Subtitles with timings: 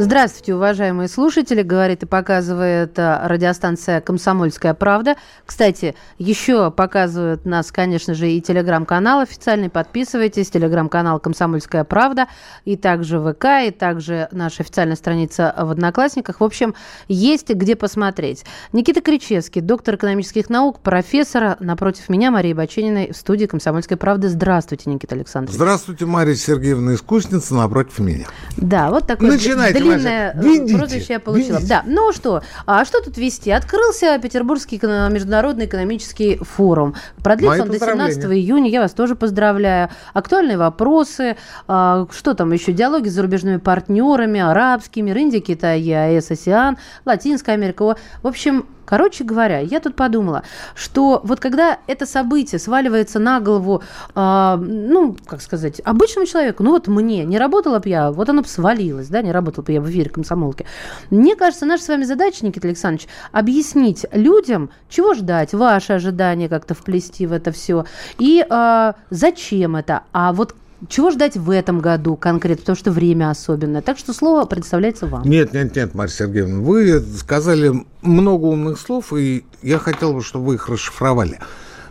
[0.00, 5.16] Здравствуйте, уважаемые слушатели, говорит и показывает э, радиостанция «Комсомольская правда».
[5.44, 9.68] Кстати, еще показывают нас, конечно же, и телеграм-канал официальный.
[9.68, 12.28] Подписывайтесь, телеграм-канал «Комсомольская правда»,
[12.64, 16.38] и также ВК, и также наша официальная страница в Одноклассниках.
[16.38, 16.76] В общем,
[17.08, 18.44] есть где посмотреть.
[18.72, 21.56] Никита Кричевский, доктор экономических наук, профессор.
[21.58, 24.28] Напротив меня Мария Бачениной в студии «Комсомольской правды».
[24.28, 25.56] Здравствуйте, Никита Александрович.
[25.56, 28.26] Здравствуйте, Мария Сергеевна, искусница напротив меня.
[28.56, 29.30] Да, вот такой...
[29.30, 31.56] Начинайте длинное э, видите, прозвище я получила.
[31.56, 31.68] Видите.
[31.68, 33.50] Да, ну что, а что тут вести?
[33.50, 34.78] Открылся Петербургский
[35.10, 36.94] международный экономический форум.
[37.22, 38.70] Продлится он до 17 июня.
[38.70, 39.90] Я вас тоже поздравляю.
[40.12, 41.36] Актуальные вопросы.
[41.66, 42.72] А, что там еще?
[42.72, 47.96] Диалоги с зарубежными партнерами, арабский мир, Индия, Китай, ЕАЭС, АСЕАН, Латинская Америка.
[48.22, 50.44] В общем, Короче говоря, я тут подумала,
[50.74, 53.82] что вот когда это событие сваливается на голову,
[54.14, 58.40] э, ну, как сказать, обычному человеку, ну вот мне, не работала бы я, вот оно
[58.40, 60.64] бы свалилось, да, не работала бы я в эфире комсомолки.
[61.10, 66.72] Мне кажется, наша с вами задача, Никита Александрович, объяснить людям, чего ждать, ваши ожидания как-то
[66.72, 67.84] вплести в это все,
[68.18, 70.54] и э, зачем это, а вот
[70.88, 73.82] чего ждать в этом году конкретно, потому что время особенное.
[73.82, 75.24] Так что слово представляется вам.
[75.24, 80.46] Нет, нет, нет, Марья Сергеевна, вы сказали много умных слов, и я хотел бы, чтобы
[80.46, 81.40] вы их расшифровали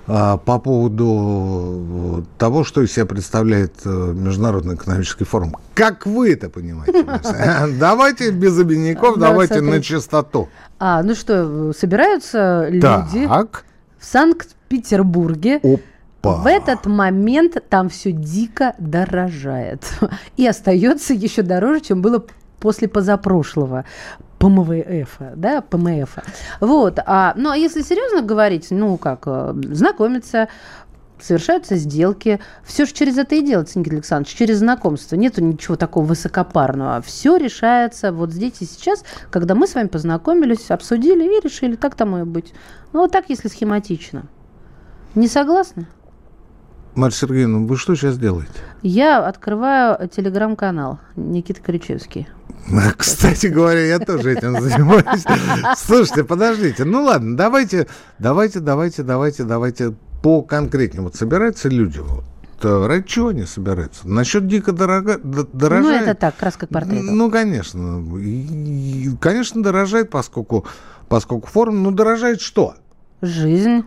[0.08, 5.58] а, по поводу того, что из себя представляет э, Международный экономический форум.
[5.74, 7.06] Как вы это понимаете?
[7.80, 10.48] Давайте без обиняков, давайте на чистоту.
[10.80, 15.58] А, ну что, собираются люди в Санкт-Петербурге.
[15.58, 15.82] Опа.
[16.24, 19.86] В этот момент там все дико дорожает.
[20.38, 22.26] И остается еще дороже, чем было
[22.60, 23.86] после позапрошлого.
[24.40, 26.18] ПМВФ, да, ПМФ.
[26.60, 27.00] Вот.
[27.06, 30.48] А, ну, а если серьезно говорить, ну, как, э, знакомиться,
[31.20, 32.40] совершаются сделки.
[32.64, 35.16] Все же через это и делается, Никита Александрович, через знакомство.
[35.16, 37.02] Нету ничего такого высокопарного.
[37.02, 41.96] Все решается вот здесь и сейчас, когда мы с вами познакомились, обсудили и решили, так
[41.96, 42.54] тому и быть.
[42.94, 44.26] Ну, вот так, если схематично.
[45.16, 45.88] Не согласны?
[46.98, 48.50] Марья Сергеевна, вы что сейчас делаете?
[48.82, 52.28] Я открываю телеграм-канал Никита Кричевский.
[52.98, 55.24] Кстати говоря, я тоже этим занимаюсь.
[55.78, 56.86] Слушайте, подождите.
[56.86, 57.86] Ну ладно, давайте,
[58.18, 59.94] давайте, давайте, давайте, давайте
[60.24, 61.06] по конкретнему.
[61.06, 62.26] Вот собираются люди, вот,
[62.66, 64.08] ради чего они собираются?
[64.08, 66.02] Насчет дико дорого, дорожает.
[66.02, 67.04] Ну, это так, краска к портрету.
[67.04, 68.04] Ну, конечно.
[68.18, 70.66] И, конечно, дорожает, поскольку,
[71.10, 72.74] поскольку форум, ну, дорожает что?
[73.22, 73.84] Жизнь.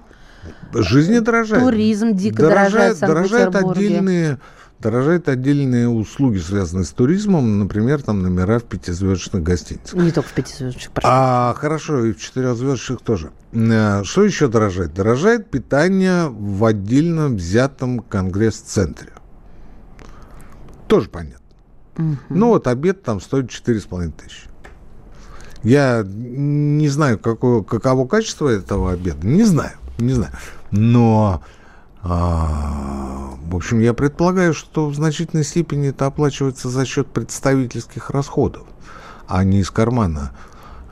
[0.72, 1.62] Жизнь не дорожает.
[1.62, 4.38] Туризм дико дорожает, дорожает, дорожают отдельные
[4.80, 9.94] дорожают отдельные услуги, связанные с туризмом, например, там номера в пятизвездочных гостиницах.
[9.94, 10.92] Не только в пятизвездочных.
[11.02, 13.30] А хорошо, и в четырехзвездочных тоже.
[13.52, 14.94] Э, что еще дорожает?
[14.94, 19.12] Дорожает питание в отдельно взятом конгресс-центре.
[20.88, 21.38] Тоже понятно.
[21.98, 22.16] Угу.
[22.30, 24.48] Ну вот обед там стоит четыре с половиной тысячи.
[25.62, 29.26] Я не знаю, какое, каково качество этого обеда.
[29.26, 29.72] Не знаю
[30.02, 30.32] не знаю.
[30.70, 31.42] Но,
[32.02, 38.66] а, в общем, я предполагаю, что в значительной степени это оплачивается за счет представительских расходов,
[39.26, 40.32] а не из кармана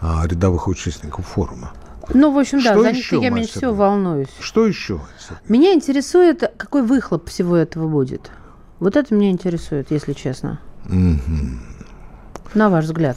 [0.00, 1.72] а, рядовых участников форума.
[2.14, 4.28] Ну, в общем, да, что за них я меньше всего волнуюсь.
[4.40, 5.00] Что еще?
[5.46, 8.30] Меня интересует, какой выхлоп всего этого будет.
[8.80, 10.60] Вот это меня интересует, если честно.
[10.86, 11.18] Угу.
[12.54, 13.16] На ваш взгляд.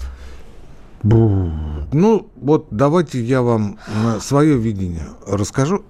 [1.03, 3.79] Ну, вот давайте я вам
[4.19, 5.83] свое видение расскажу.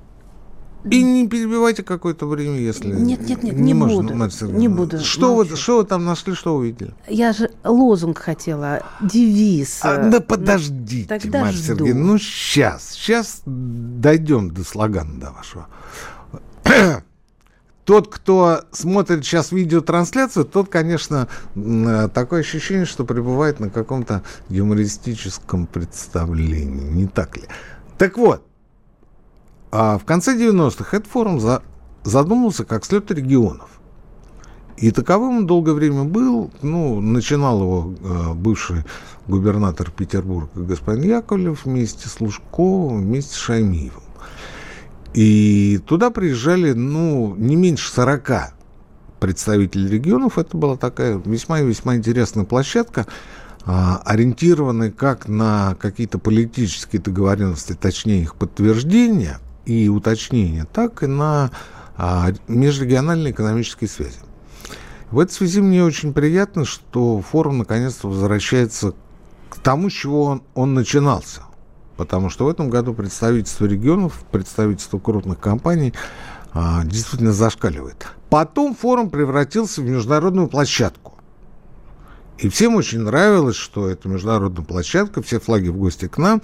[0.90, 5.00] И не перебивайте какое-то время, если нет, нет, нет, не, не можно, буду, не буду.
[5.00, 6.96] Что вы, что вы там нашли, что увидели?
[7.08, 9.82] Я же лозунг хотела, девиз.
[9.84, 15.68] А, да подождите, Тогда Марья Сергеевна, ну сейчас, сейчас дойдем до слогана до вашего
[17.92, 25.66] тот, кто смотрит сейчас видеотрансляцию, тот, конечно, э, такое ощущение, что пребывает на каком-то юмористическом
[25.66, 26.90] представлении.
[26.90, 27.44] Не так ли?
[27.98, 28.48] Так вот,
[29.72, 31.64] а в конце 90-х этот форум за,
[32.06, 33.70] задумался как слет регионов.
[34.78, 36.50] И таковым он долгое время был.
[36.62, 38.86] Ну, начинал его э, бывший
[39.28, 44.04] губернатор Петербурга господин Яковлев вместе с Лужковым, вместе с Шаймиевым.
[45.14, 48.54] И туда приезжали, ну, не меньше 40
[49.20, 50.38] представителей регионов.
[50.38, 53.06] Это была такая весьма и весьма интересная площадка,
[53.66, 61.52] а, ориентированная как на какие-то политические договоренности, точнее их подтверждения и уточнения, так и на
[61.96, 64.18] а, межрегиональные экономические связи.
[65.12, 68.94] В этой связи мне очень приятно, что форум наконец-то возвращается
[69.50, 71.42] к тому, с чего он, он начинался.
[72.02, 75.94] Потому что в этом году представительство регионов, представительство крупных компаний
[76.52, 78.08] а, действительно зашкаливает.
[78.32, 81.14] Потом форум превратился в международную площадку.
[82.40, 86.42] И всем очень нравилось, что это международная площадка, все флаги в гости к нам,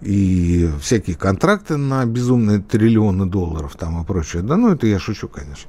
[0.00, 4.42] и всякие контракты на безумные триллионы долларов там и прочее.
[4.42, 5.68] Да ну, это я шучу, конечно.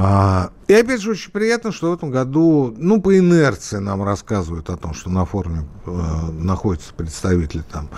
[0.00, 4.70] А, и опять же, очень приятно, что в этом году, ну, по инерции нам рассказывают
[4.70, 5.90] о том, что на форуме э,
[6.38, 7.88] находятся представители там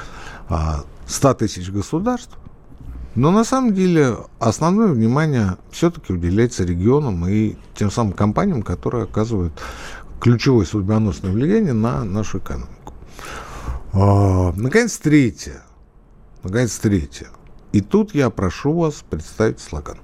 [0.48, 0.54] э,
[1.06, 2.38] 100 тысяч государств.
[3.14, 9.52] Но на самом деле основное внимание все-таки уделяется регионам и тем самым компаниям, которые оказывают
[10.20, 12.94] ключевое судьбоносное влияние на нашу экономику.
[13.92, 15.64] А, наконец, третье.
[16.44, 17.28] Наконец, третье.
[17.72, 19.98] И тут я прошу вас представить слоган.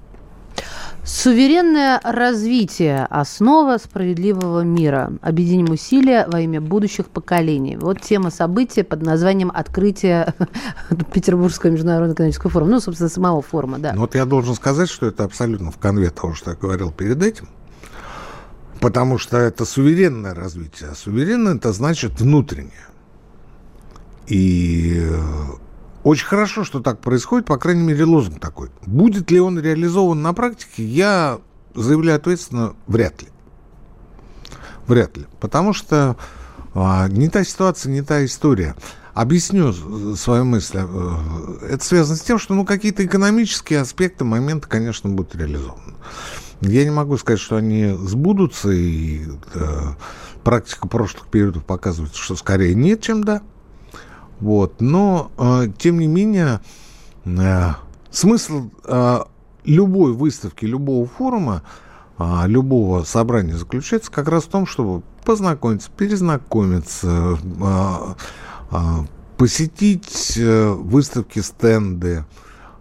[1.07, 5.13] Суверенное развитие– основа справедливого мира.
[5.21, 7.77] Объединим усилия во имя будущих поколений.
[7.77, 10.33] Вот тема события под названием «Открытие
[11.13, 12.71] Петербургского международного экономического форума».
[12.71, 13.93] Ну, собственно, самого форума, да.
[13.93, 17.23] Ну, вот я должен сказать, что это абсолютно в конве того, что я говорил перед
[17.23, 17.47] этим.
[18.81, 20.89] Потому что это суверенное развитие.
[20.89, 22.85] А суверенное– это значит внутреннее.
[24.27, 25.21] И э,
[26.07, 28.69] очень хорошо, что так происходит, по крайней мере, лозунг такой.
[28.85, 31.39] Будет ли он реализован на практике, я
[31.75, 33.27] заявляю ответственно, вряд ли.
[34.87, 35.25] Вряд ли.
[35.41, 36.15] Потому что
[36.73, 38.75] а, не та ситуация, не та история.
[39.13, 39.73] Объясню
[40.15, 40.77] свою мысль.
[40.77, 45.95] Э, это связано с тем, что ну, какие-то экономические аспекты, моменты, конечно, будут реализованы.
[46.61, 49.23] Я не могу сказать, что они сбудутся, и
[49.55, 49.67] э,
[50.43, 53.41] практика прошлых периодов показывает, что скорее нет, чем да.
[54.39, 54.81] Вот.
[54.81, 56.61] Но, э, тем не менее,
[57.25, 57.69] э,
[58.11, 59.19] смысл э,
[59.65, 61.63] любой выставки, любого форума,
[62.19, 68.13] э, любого собрания заключается как раз в том, чтобы познакомиться, перезнакомиться, э,
[68.71, 68.77] э,
[69.37, 72.25] посетить э, выставки, стенды,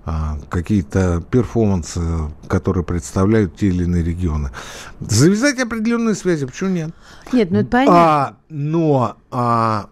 [0.05, 0.11] э,
[0.49, 2.01] какие-то перформансы,
[2.49, 4.51] которые представляют те или иные регионы.
[5.01, 6.91] Завязать определенные связи, почему нет?
[7.33, 7.95] Нет, ну это понятно.
[7.97, 9.89] А, но а,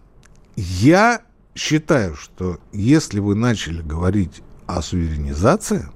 [0.55, 1.21] я
[1.55, 5.87] считаю, что если вы начали говорить о суверенизации,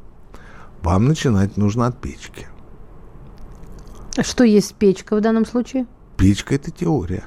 [0.81, 2.47] вам начинать нужно от печки.
[4.17, 5.85] А что есть печка в данном случае?
[6.17, 7.25] Печка– это теория.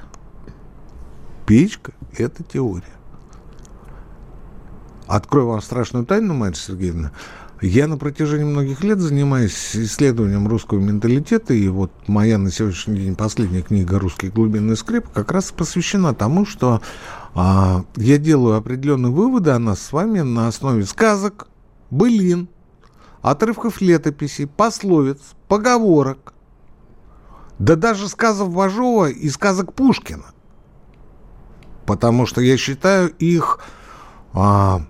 [1.45, 2.83] Печка– это теория.
[5.07, 7.11] Открою вам страшную тайну, Марья Сергеевна.
[7.61, 13.15] Я на протяжении многих лет занимаюсь исследованием русского менталитета, и вот моя на сегодняшний день
[13.15, 16.81] последняя книга «Русский глубинный скрип» как раз посвящена тому, что
[17.35, 21.47] а, я делаю определенные выводы о нас с вами на основе сказок,
[21.89, 22.47] былин,
[23.21, 26.33] отрывков летописей, пословиц, поговорок,
[27.57, 30.25] да даже сказов Бажова и сказок Пушкина.
[31.85, 33.59] Потому что я считаю их
[34.33, 34.81] а,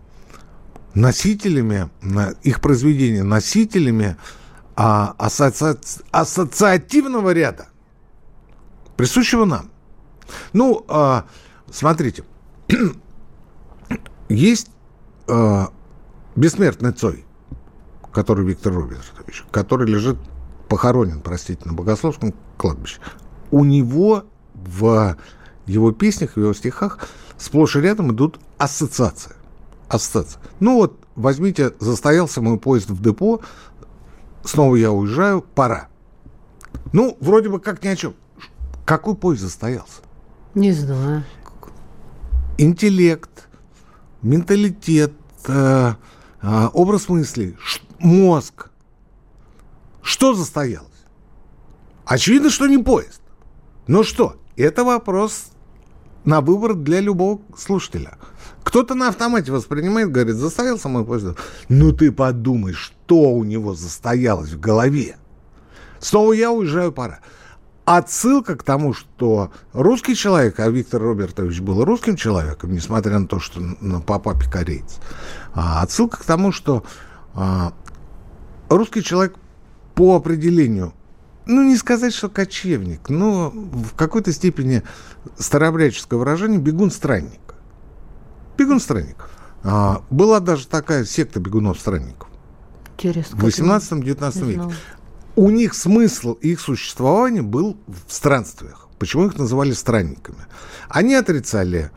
[0.94, 1.90] носителями,
[2.44, 4.18] их произведения носителями
[4.76, 5.78] а, ассоци...
[6.12, 7.68] ассоциативного ряда,
[8.96, 9.72] присущего нам.
[10.52, 11.26] Ну, а,
[11.72, 12.24] смотрите,
[14.30, 14.70] есть
[15.28, 15.66] э,
[16.36, 17.26] бессмертный Цой,
[18.12, 20.18] который Виктор Робертович, который лежит
[20.70, 23.00] похоронен, простите, на Богословском кладбище.
[23.52, 25.18] У него в
[25.66, 29.36] его песнях, в его стихах сплошь и рядом идут ассоциации.
[29.88, 30.40] Ассоциации.
[30.60, 33.42] Ну вот, возьмите, застоялся мой поезд в депо,
[34.44, 35.90] снова я уезжаю, пора.
[36.92, 38.16] Ну, вроде бы как ни о чем.
[38.86, 40.02] Какой поезд застоялся?
[40.56, 41.24] Не знаю
[42.58, 43.48] интеллект,
[44.22, 45.14] менталитет,
[45.48, 45.94] э,
[46.42, 47.58] э, образ мысли,
[48.00, 48.70] мозг.
[50.02, 50.90] Что застоялось?
[52.06, 53.22] Очевидно, что не поезд.
[53.88, 55.48] Ну что, это вопрос
[56.26, 58.18] на выбор для любого слушателя.
[58.64, 61.38] Кто-то на автомате воспринимает, говорит, застоялся мой поезд.
[61.70, 65.18] Ну ты подумай, что у него застоялось в голове.
[66.00, 67.20] Снова я уезжаю, пора
[67.86, 73.40] отсылка к тому, что русский человек, а Виктор Робертович был русским человеком, несмотря на то,
[73.40, 75.00] что ну, по папе кореец,
[75.54, 76.84] а отсылка к тому, что
[77.34, 77.74] а,
[78.70, 79.36] русский человек
[79.96, 80.94] по определению,
[81.46, 84.84] ну, не сказать, что кочевник, но в какой-то степени
[85.38, 87.56] старообрядческое выражение бегун-странник.
[88.58, 89.30] Бегун-странник.
[89.64, 92.30] А, была даже такая секта бегунов-странников.
[92.98, 93.38] Интересно.
[93.38, 94.76] В 18-19 веке.
[95.36, 98.88] У них смысл их существования был в странствиях.
[99.00, 100.46] Почему их называли странниками?
[100.90, 101.92] Они отрицали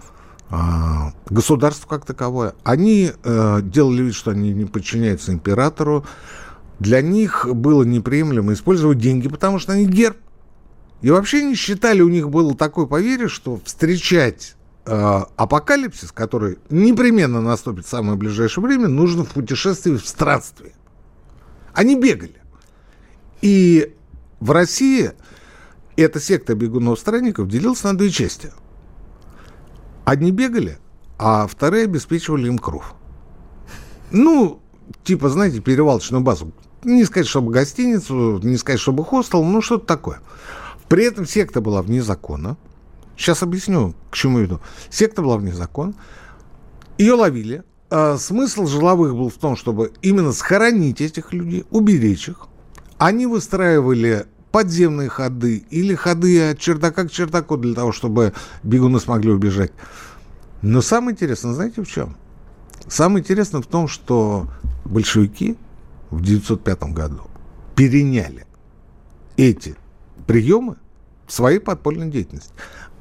[0.48, 2.54] а, государство как таковое.
[2.64, 6.06] Они э, делали вид, что они не подчиняются императору.
[6.78, 10.16] Для них было неприемлемо использовать деньги, потому что они герб.
[11.02, 17.40] И вообще не считали, у них было такое поверье, что встречать э, апокалипсис, который непременно
[17.40, 20.72] наступит в самое ближайшее время, нужно в путешествии в странстве.
[21.74, 22.40] Они бегали.
[23.42, 23.94] И
[24.40, 25.12] в России
[25.96, 28.52] эта секта бегунов-странников делилась на две части.
[30.04, 30.78] Одни бегали,
[31.18, 32.94] а вторые обеспечивали им кров.
[34.10, 34.60] Ну,
[35.04, 36.52] типа, знаете, перевалочную базу.
[36.84, 40.20] Не сказать, чтобы гостиницу, не сказать, чтобы хостел, ну, что-то такое.
[40.88, 42.56] При этом секта была вне закона.
[43.16, 44.60] Сейчас объясню, к чему иду.
[44.90, 45.94] Секта была вне закона.
[46.98, 47.64] Ее ловили.
[47.88, 52.48] А смысл жиловых был в том, чтобы именно схоронить этих людей, уберечь их.
[52.98, 59.30] Они выстраивали подземные ходы или ходы от чердака к чердаку для того, чтобы бегуны смогли
[59.30, 59.72] убежать.
[60.62, 62.16] Но самое интересное, знаете в чем?
[62.88, 64.48] Самое интересное в том, что
[64.84, 65.56] большевики
[66.10, 67.22] в 1905 году
[67.74, 68.46] переняли
[69.36, 69.76] эти
[70.26, 70.76] приемы
[71.26, 72.52] в своей подпольной деятельности.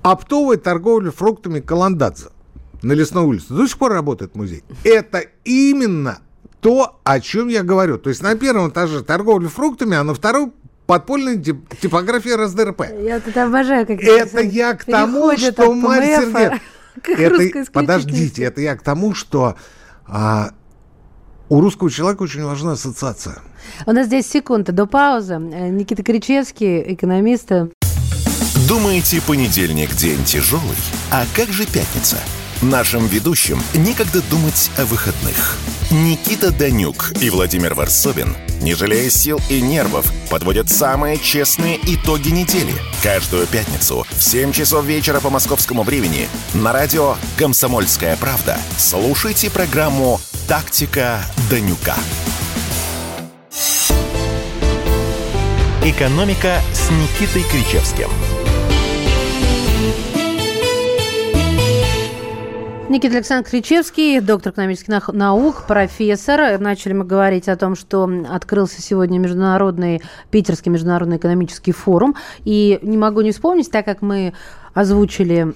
[0.02, 2.28] Оптовая торговля фруктами Каландадзе
[2.82, 4.64] на Лесной улице до сих пор работает музей.
[4.84, 6.20] Это именно
[6.65, 8.00] то, о чем я говорю.
[8.00, 10.51] То есть на первом этаже торговля фруктами, а на втором
[10.88, 12.86] подпольная тип, типография РСДРП.
[13.03, 16.60] Я тут обожаю, как это я к тому, что Марья Сергеевна...
[17.07, 19.57] Это, подождите, это я к тому, что
[20.07, 20.53] а,
[21.50, 23.43] у русского человека очень важна ассоциация.
[23.86, 25.36] У нас здесь секунда до паузы.
[25.36, 27.51] Э, Никита Кричевский, экономист.
[28.67, 30.77] Думаете, понедельник день тяжелый?
[31.12, 32.17] А как же пятница?
[32.63, 35.60] Нашим ведущим некогда думать о выходных.
[35.92, 42.74] Никита Данюк и Владимир Варсобин, не жалея сил и нервов, подводят самые честные итоги недели.
[43.04, 50.20] Каждую пятницу в 7 часов вечера по московскому времени на радио «Комсомольская правда» слушайте программу
[50.48, 51.96] «Тактика Данюка».
[55.84, 58.10] «Экономика» с Никитой Кричевским–
[62.88, 66.60] Никита Александр Кричевский, доктор экономических наук, профессор.
[66.60, 72.15] Начали мы говорить о том, что открылся сегодня международный, Питерский международный экономический форум.
[72.44, 74.34] И не могу не вспомнить, так как мы
[74.75, 75.56] озвучили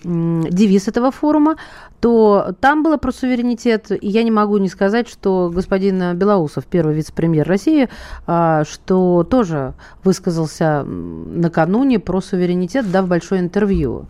[0.50, 1.58] девиз этого форума,
[2.00, 3.92] то там было про суверенитет.
[3.92, 7.90] И я не могу не сказать, что господин Белоусов, первый вице-премьер России,
[8.26, 14.08] а, что тоже высказался накануне про суверенитет, дав большое интервью.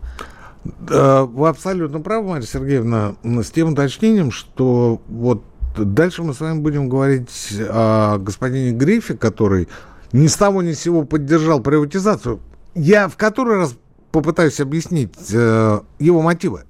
[0.64, 5.42] Вы абсолютно правы, Марья Сергеевна, с тем уточнением, что вот
[5.76, 9.68] дальше мы с вами будем говорить о господине Грифе, который
[10.12, 12.40] ни с того ни с сего поддержал приватизацию.
[12.74, 13.74] Я в который раз
[14.12, 16.64] попытаюсь объяснить э, его мотивы.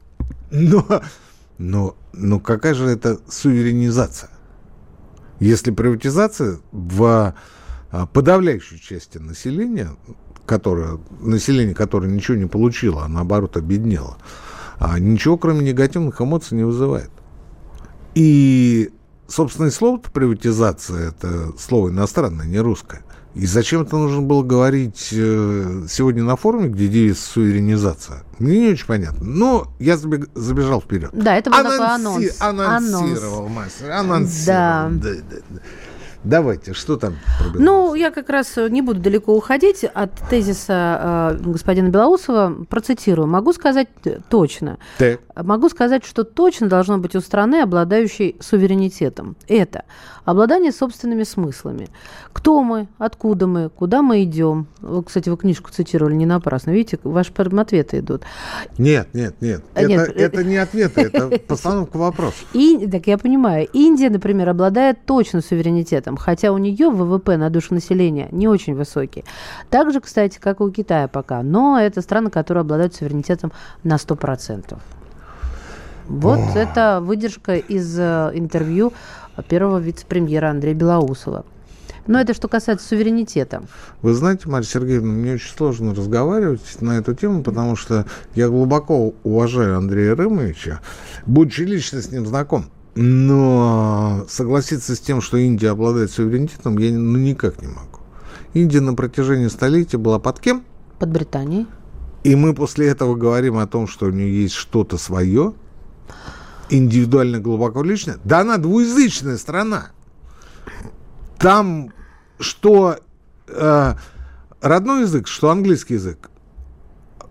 [0.51, 0.85] Но,
[1.59, 4.31] но, но какая же это суверенизация?
[5.39, 7.35] Если приватизация в
[7.93, 9.91] а, подавляющей части населения
[10.51, 14.17] которое, население, которое ничего не получило, а наоборот обеднело,
[14.81, 17.13] а ничего, кроме негативных эмоций, не вызывает.
[18.17, 18.91] И,
[19.29, 23.03] собственно, и слово-то приватизация, это слово иностранное, не русское.
[23.37, 28.25] И зачем это нужно было говорить э, сегодня на форуме, где девиз суверенизация?
[28.41, 29.25] Мне не очень понятно.
[29.25, 31.11] Но я забежал вперед.
[31.13, 32.31] Да, это был Анонси...
[32.31, 32.91] такой анонс.
[32.91, 33.55] Анонсировал, анонс.
[33.55, 33.91] мастер.
[33.93, 34.47] Анонсировал.
[34.47, 34.91] Да.
[34.91, 35.61] Да, да, да.
[36.25, 37.17] Давайте, что там?
[37.55, 42.67] Ну, я как раз не буду далеко уходить от тезиса э, господина Белоусова.
[42.69, 43.27] Процитирую.
[43.27, 43.89] Могу сказать
[44.29, 44.79] точно.
[44.99, 45.21] Так.
[45.35, 49.37] Могу сказать, что точно должно быть у страны, обладающей суверенитетом.
[49.49, 49.85] Это
[50.25, 51.89] обладание собственными смыслами.
[52.33, 54.67] Кто мы, откуда мы, куда мы идем.
[54.81, 56.71] Вы, кстати, вы книжку цитировали не напрасно.
[56.71, 58.23] Видите, ваши ответы идут.
[58.79, 59.63] Нет, нет, нет.
[59.75, 60.09] нет.
[60.09, 62.37] Это, это не ответы, это постановка вопроса.
[62.53, 63.69] И, так я понимаю.
[63.73, 68.75] Индия, например, обладает точно суверенитетом этом, хотя у нее ВВП на душу населения не очень
[68.75, 69.25] высокий.
[69.71, 71.43] Так же, кстати, как и у Китая пока.
[71.43, 73.53] Но это страны, которые обладают суверенитетом
[73.85, 74.79] на 100%.
[76.09, 76.59] Вот О.
[76.59, 78.93] это выдержка из э, интервью
[79.49, 81.45] первого вице-премьера Андрея Белоусова.
[82.07, 83.63] Но это что касается суверенитета.
[84.03, 89.15] Вы знаете, Марья Сергеевна, мне очень сложно разговаривать на эту тему, потому что я глубоко
[89.23, 90.81] уважаю Андрея Рымовича,
[91.27, 92.65] будучи лично с ним знаком.
[92.95, 98.01] Но согласиться с тем, что Индия обладает суверенитетом, я ну, никак не могу.
[98.53, 100.65] Индия на протяжении столетия была под кем?
[100.99, 101.67] Под Британией.
[102.25, 105.55] И мы после этого говорим о том, что у нее есть что-то свое,
[106.69, 108.19] индивидуально глубоко личное.
[108.25, 109.91] Да она двуязычная страна.
[111.39, 111.93] Там
[112.41, 112.99] что
[113.47, 113.95] э,
[114.61, 116.31] родной язык, что английский язык,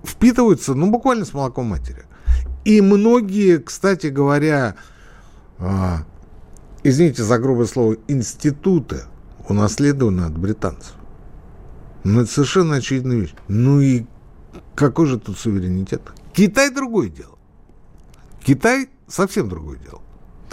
[0.03, 2.03] впитываются, ну, буквально с молоком матери.
[2.63, 4.98] И многие, кстати говоря, э,
[6.83, 9.03] извините за грубое слово, институты
[9.47, 10.93] унаследованы от британцев.
[12.03, 13.33] Ну, это совершенно очевидная вещь.
[13.47, 14.05] Ну и
[14.75, 16.01] какой же тут суверенитет?
[16.33, 17.37] Китай другое дело.
[18.43, 20.01] Китай совсем другое дело.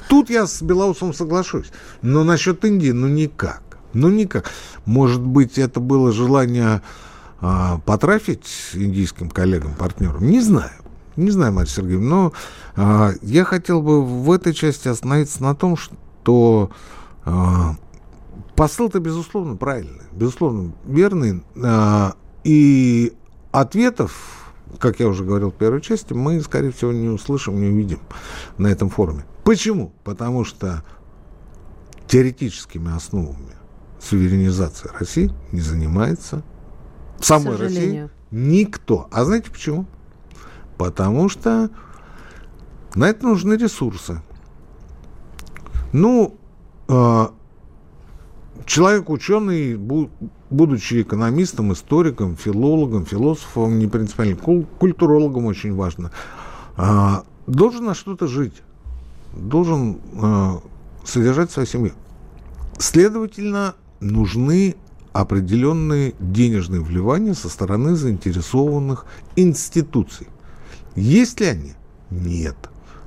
[0.08, 1.70] Тут я с Белоусом соглашусь.
[2.02, 3.62] Но насчет Индии, ну никак.
[3.92, 4.50] Ну никак.
[4.84, 6.82] Может быть, это было желание
[7.40, 10.26] а, потрафить индийским коллегам, партнерам?
[10.26, 10.85] Не знаю.
[11.16, 12.32] Не знаю, Марья Сергеевна, но
[12.76, 16.70] а, я хотел бы в этой части остановиться на том, что
[17.24, 17.76] а,
[18.54, 21.42] посыл-то, безусловно, правильный, безусловно, верный.
[21.62, 23.14] А, и
[23.50, 28.00] ответов, как я уже говорил в первой части, мы, скорее всего, не услышим, не увидим
[28.58, 29.24] на этом форуме.
[29.44, 29.92] Почему?
[30.04, 30.84] Потому что
[32.06, 33.56] теоретическими основами
[34.00, 36.42] суверенизации России не занимается
[37.20, 39.08] самой России никто.
[39.10, 39.86] А знаете почему?
[40.76, 41.70] Потому что
[42.94, 44.22] на это нужны ресурсы.
[45.92, 46.36] Ну,
[46.88, 47.26] э,
[48.64, 56.10] человек ученый, будучи экономистом, историком, филологом, философом, не принципиально, культурологом очень важно,
[56.76, 58.62] э, должен на что-то жить
[59.36, 60.58] должен э,
[61.04, 61.92] содержать свою семью.
[62.78, 64.76] Следовательно, нужны
[65.12, 69.06] определенные денежные вливания со стороны заинтересованных
[69.36, 70.28] институций.
[70.96, 71.74] Есть ли они?
[72.10, 72.56] Нет.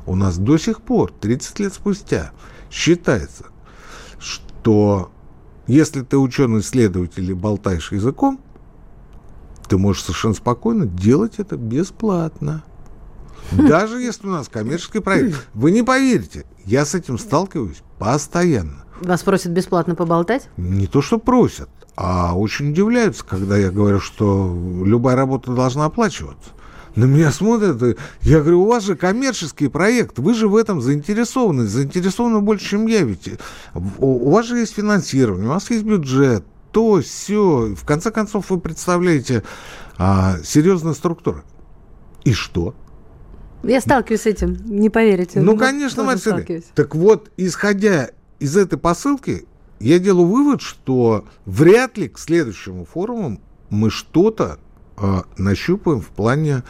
[0.06, 2.32] У нас до сих пор, 30 лет спустя,
[2.72, 3.46] считается,
[4.20, 5.12] что
[5.68, 8.40] если ты ученый-исследователь и болтаешь языком,
[9.68, 12.64] ты можешь совершенно спокойно делать это бесплатно.
[13.52, 15.48] Даже если у нас коммерческий проект.
[15.54, 18.86] Вы не поверите, я с этим сталкиваюсь постоянно.
[19.02, 20.50] Вас просят бесплатно поболтать?
[20.58, 26.50] Не то, что просят, а очень удивляются, когда я говорю, что любая работа должна оплачиваться.
[27.00, 30.82] На меня смотрят, и я говорю, у вас же коммерческий проект, вы же в этом
[30.82, 33.30] заинтересованы, заинтересованы больше, чем я, ведь
[33.74, 36.44] у вас же есть финансирование, у вас есть бюджет,
[36.74, 37.74] то, все.
[37.74, 39.44] В конце концов, вы представляете
[39.98, 41.44] а, серьезную структуру.
[42.26, 42.76] И что?
[43.64, 45.40] Я сталкиваюсь с этим, не поверите.
[45.40, 46.66] Ну, конечно, Марсель.
[46.76, 49.46] Так вот, исходя из этой посылки,
[49.80, 54.60] я делаю вывод, что вряд ли к следующему форуму мы что-то
[54.98, 56.64] э, нащупаем в плане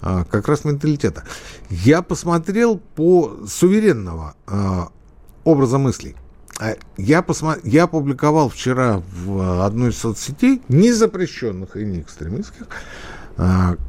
[0.00, 1.24] как раз менталитета.
[1.70, 4.82] Я посмотрел по суверенного э,
[5.44, 6.16] образа мыслей.
[6.96, 7.56] Я, посмо...
[7.64, 12.66] я опубликовал вчера в одной из соцсетей, не запрещенных и не экстремистских,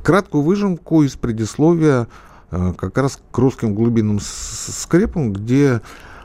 [0.04, 2.08] краткую выжимку из предисловия
[2.50, 5.82] как раз к русским глубинным скрепам, где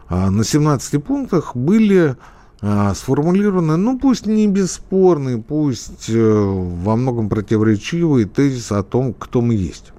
[0.09, 2.17] а, на 17 пунктах были
[2.65, 9.41] а, сформулированы, ну пусть не бесспорные, пусть э, во многом противоречивые тезисы о том, кто
[9.41, 9.93] мы есть.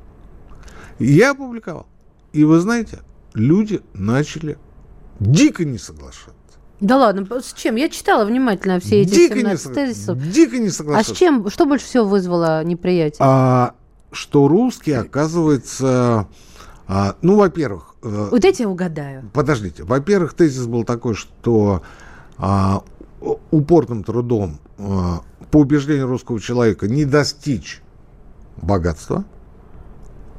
[0.97, 1.87] Я опубликовал.
[2.31, 2.99] И вы знаете,
[3.33, 4.57] люди начали
[5.19, 6.31] дико не соглашаться.
[6.79, 7.75] Да ладно, с чем?
[7.75, 10.17] Я читала внимательно все эти дико 17 не тезисов.
[10.31, 11.11] Дико не соглашаться.
[11.11, 11.49] А с чем?
[11.49, 13.17] Что больше всего вызвало неприятие?
[13.19, 13.75] А,
[14.13, 16.29] что русский, оказывается,
[16.87, 17.95] а, ну, во-первых...
[18.03, 19.29] Э, вот эти угадаю.
[19.33, 19.83] Подождите.
[19.83, 21.83] Во-первых, тезис был такой, что
[23.51, 27.81] упорным трудом, а, по убеждению русского человека, не достичь
[28.57, 29.23] богатства.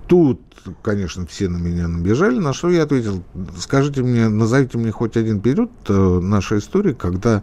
[0.06, 0.40] Тут,
[0.82, 3.22] конечно, все на меня набежали, на что я ответил,
[3.58, 7.42] скажите мне, назовите мне хоть один период э, нашей истории, когда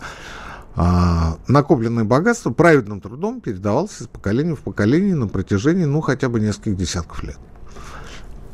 [0.75, 6.39] а, накопленное богатство праведным трудом передавалось из поколения в поколение на протяжении, ну, хотя бы
[6.39, 7.37] нескольких десятков лет.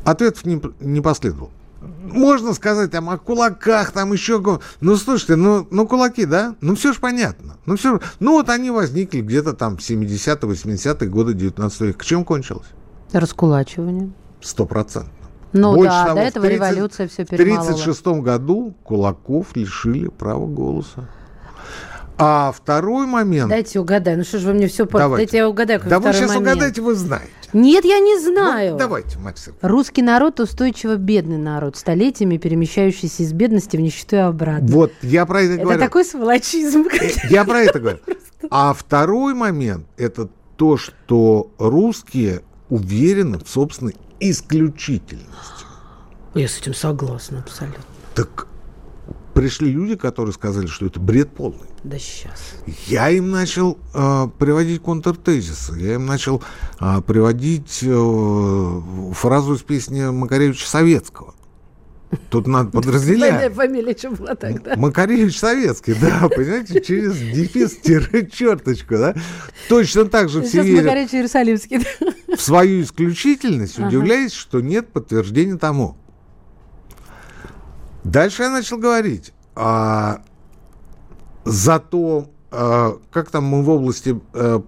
[0.04, 1.50] Ответов не, не последовало.
[1.80, 4.42] Можно сказать там о кулаках, там еще...
[4.80, 6.56] Ну, слушайте, ну, ну кулаки, да?
[6.60, 7.56] Ну, все же понятно.
[7.66, 8.00] Ну, все...
[8.18, 11.98] ну, вот они возникли где-то там в 70-е, 80-е годы 19 века.
[11.98, 12.66] К чем кончилось?
[13.12, 14.10] Раскулачивание.
[14.40, 15.12] Сто процентов.
[15.52, 17.64] Ну Больше да, того, до этого 30, революция все перемалывала.
[17.64, 21.08] В 1936 году кулаков лишили права голоса.
[22.18, 23.48] А второй момент...
[23.48, 24.18] Дайте угадаю.
[24.18, 25.16] Ну что же вы мне все портите?
[25.16, 26.46] Дайте я угадаю, Да вы сейчас момент.
[26.48, 27.30] угадайте, вы знаете.
[27.52, 28.72] Нет, я не знаю.
[28.72, 29.54] Ну, давайте, Максим.
[29.62, 34.66] Русский народ устойчиво бедный народ, столетиями перемещающийся из бедности в нищету и обратно.
[34.66, 35.78] Вот, я про это, это говорю.
[35.78, 36.86] Это такой сволочизм.
[37.30, 37.98] Я про это говорю.
[38.50, 45.64] А второй момент, это то, что русские уверены в собственной исключительности.
[46.34, 47.82] Я с этим согласна абсолютно.
[48.14, 48.46] Так
[49.38, 51.68] пришли люди, которые сказали, что это бред полный.
[51.84, 52.56] Да сейчас.
[52.88, 56.42] Я им начал э, приводить контртезисы, я им начал
[56.80, 58.80] э, приводить э,
[59.12, 61.36] фразу из песни Макаревича Советского.
[62.30, 63.52] Тут надо подразделять.
[63.52, 64.74] фамилия что была тогда?
[64.74, 69.14] Макаревич советский, да, понимаете, через дефис черточку, да.
[69.68, 71.86] Точно так же все верят Макаревич Иерусалимский.
[72.36, 75.96] в свою исключительность, удивляясь, что нет подтверждения тому.
[78.10, 79.32] Дальше я начал говорить.
[79.54, 80.22] А,
[81.44, 84.62] зато, а, как там мы в области а,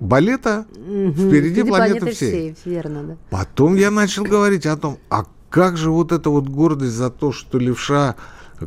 [0.00, 1.12] балета, угу.
[1.12, 2.54] впереди планеты, планеты всей.
[2.54, 2.72] всей.
[2.72, 3.16] Верно, да.
[3.30, 7.30] Потом я начал говорить о том, а как же вот эта вот гордость за то,
[7.30, 8.16] что левша,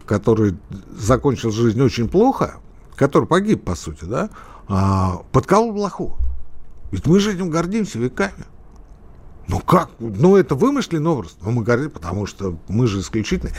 [0.06, 0.56] который
[0.98, 2.60] закончил жизнь очень плохо,
[2.96, 4.30] который погиб, по сути, да,
[4.70, 6.18] а, подколол блоху.
[6.92, 8.46] Ведь мы же этим гордимся веками.
[9.48, 9.90] Ну как?
[10.00, 11.36] Ну это вымышленный образ.
[11.42, 13.54] Ну мы гордимся, потому что мы же исключительные.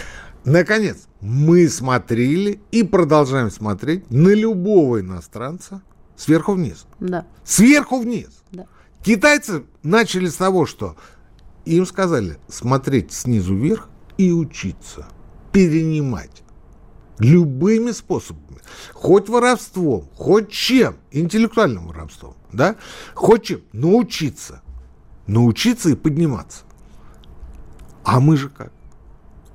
[0.47, 5.83] Наконец, мы смотрели и продолжаем смотреть на любого иностранца
[6.17, 6.87] сверху вниз.
[7.01, 7.27] Да.
[7.45, 8.29] Сверху вниз.
[8.53, 8.67] Да.
[9.03, 10.97] Китайцы начали с того, что
[11.65, 15.09] им сказали смотреть снизу вверх и учиться,
[15.51, 16.45] перенимать
[17.19, 18.61] любыми способами,
[18.93, 22.77] хоть воровством, хоть чем, интеллектуальным воровством, да,
[23.15, 24.63] хоть чем, научиться,
[25.27, 26.63] научиться и подниматься.
[28.05, 28.73] А мы же как?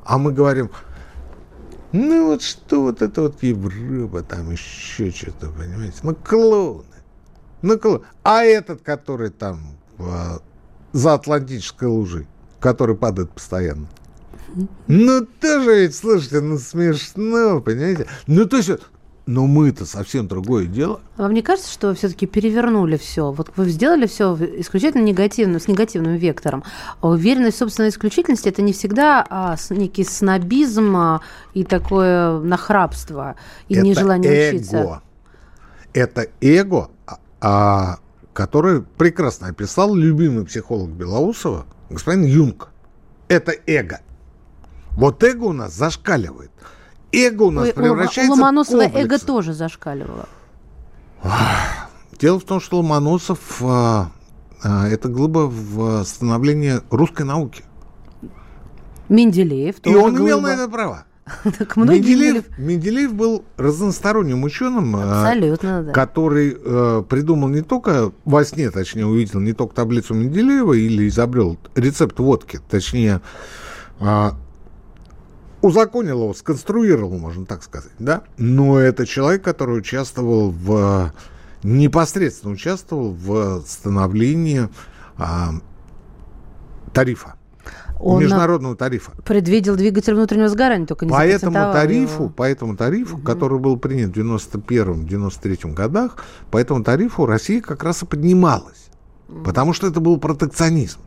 [0.03, 0.69] А мы говорим,
[1.91, 5.97] ну вот что вот это вот Европа, там еще что-то, понимаете?
[6.03, 6.85] Ну клоуны.
[7.61, 8.05] Ну клоуны.
[8.23, 10.39] А этот, который там а,
[10.93, 12.27] за Атлантической лужей,
[12.59, 13.87] который падает постоянно.
[14.87, 18.07] Ну, тоже ведь, слушайте, ну смешно, понимаете?
[18.27, 18.71] Ну, то есть,
[19.25, 20.99] но мы-то совсем другое дело.
[21.17, 23.31] А вам не кажется, что все-таки перевернули все?
[23.31, 26.63] Вот вы сделали все исключительно негативно, с негативным вектором.
[27.01, 31.21] А уверенность в собственной исключительности это не всегда а, некий снобизм а,
[31.53, 33.35] и такое нахрапство
[33.67, 34.55] и это нежелание эго.
[34.55, 35.01] учиться.
[35.93, 37.99] Это эго, а, а,
[38.33, 42.69] который прекрасно описал любимый психолог Белоусова, господин Юнг.
[43.27, 44.01] Это эго.
[44.91, 46.51] Вот эго у нас зашкаливает.
[47.11, 50.27] Эго у нас Ой, превращается у Ломоносова в эго тоже зашкаливало.
[52.19, 54.11] Дело в том, что Ломоносов а,
[54.63, 57.63] а, это глыба в становлении русской науки.
[59.09, 60.25] Менделеев тоже И он глыба.
[60.25, 61.05] имел на это право.
[61.57, 65.91] Так Менделеев, Менделеев был разносторонним ученым, а, Абсолютно, да.
[65.91, 71.57] который э, придумал не только во сне, точнее, увидел не только таблицу Менделеева или изобрел
[71.75, 73.21] рецепт водки, точнее,
[73.99, 74.29] э,
[75.61, 78.23] узаконил его, сконструировал, можно так сказать, да?
[78.37, 81.13] Но это человек, который участвовал в
[81.63, 84.67] непосредственно участвовал в становлении
[85.17, 85.51] а,
[86.93, 87.35] тарифа.
[87.99, 89.11] Он международного тарифа.
[89.23, 92.29] Предвидел двигатель внутреннего сгорания, только не по этому тарифу, его.
[92.29, 93.23] По этому тарифу, угу.
[93.23, 96.17] который был принят в 91-93 годах,
[96.49, 98.89] по этому тарифу Россия как раз и поднималась.
[99.29, 99.43] Угу.
[99.43, 100.99] Потому что это был протекционизм.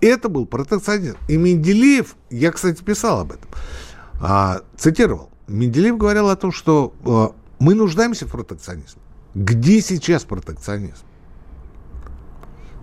[0.00, 1.16] Это был протекционизм.
[1.26, 3.48] И Менделеев, я, кстати, писал об этом,
[4.20, 5.30] а, цитировал.
[5.46, 9.00] Менделеев говорил о том, что а, мы нуждаемся в протекционизме.
[9.34, 11.04] Где сейчас протекционизм?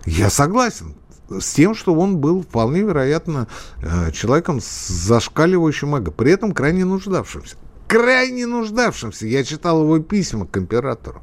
[0.06, 0.94] Я согласен
[1.28, 3.48] с тем, что он был вполне вероятно
[3.82, 7.56] э, человеком с зашкаливающим эго, при этом крайне нуждавшимся.
[7.88, 9.26] Крайне нуждавшимся.
[9.26, 11.22] Я читал его письма к императору.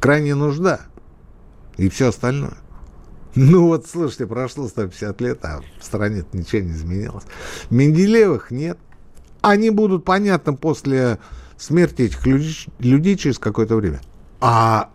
[0.00, 0.82] Крайне нужда.
[1.76, 2.56] И все остальное.
[3.34, 7.24] Ну вот, слушайте, прошло 150 лет, а в стране ничего не изменилось.
[7.70, 8.78] Менделеевых нет.
[9.44, 11.18] Они будут понятны после
[11.58, 14.00] смерти этих людей, людей через какое-то время.
[14.40, 14.88] А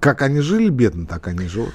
[0.00, 1.74] как они жили бедно, так они живут.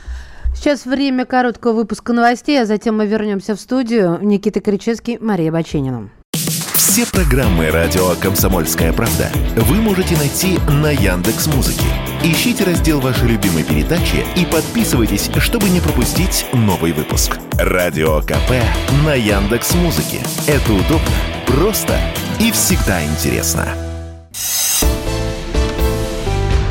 [0.56, 4.18] Сейчас время короткого выпуска новостей, а затем мы вернемся в студию.
[4.24, 6.10] Никита Кричевский, Мария Баченина.
[6.74, 11.86] Все программы радио Комсомольская правда вы можете найти на Яндекс Музыке.
[12.24, 17.38] Ищите раздел вашей любимой передачи и подписывайтесь, чтобы не пропустить новый выпуск.
[17.60, 18.64] Радио КП
[19.06, 20.22] на Яндекс Музыке.
[20.48, 21.12] Это удобно,
[21.48, 22.00] просто
[22.40, 23.68] и всегда интересно.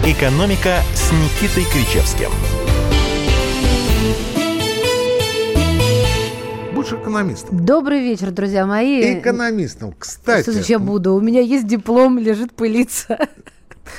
[0.04, 2.30] Экономика с Никитой Кричевским.
[6.74, 7.64] Больше экономистом.
[7.64, 9.18] Добрый вечер, друзья мои.
[9.18, 10.42] Экономистом, кстати.
[10.42, 11.14] Что я буду?
[11.14, 13.18] У меня есть диплом, лежит пылиться.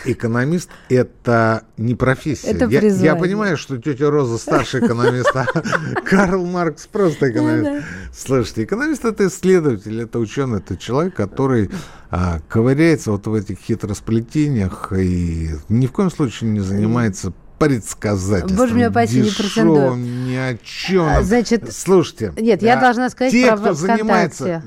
[0.05, 2.47] Экономист– это не профессия.
[2.47, 5.45] Это я, я понимаю, что тетя Роза старший экономист, а
[6.05, 7.85] Карл Маркс просто экономист.
[8.13, 11.69] Слушайте, экономист– это исследователь, это ученый, это человек, который
[12.09, 18.57] а, ковыряется вот в этих хитросплетениях и ни в коем случае не занимается предсказательством.
[18.57, 19.95] Боже меня упаси, не претендую.
[19.95, 21.05] ни о чем.
[21.05, 22.33] А, значит, слушайте.
[22.37, 24.63] Нет, я должна сказать те, про кто занимается,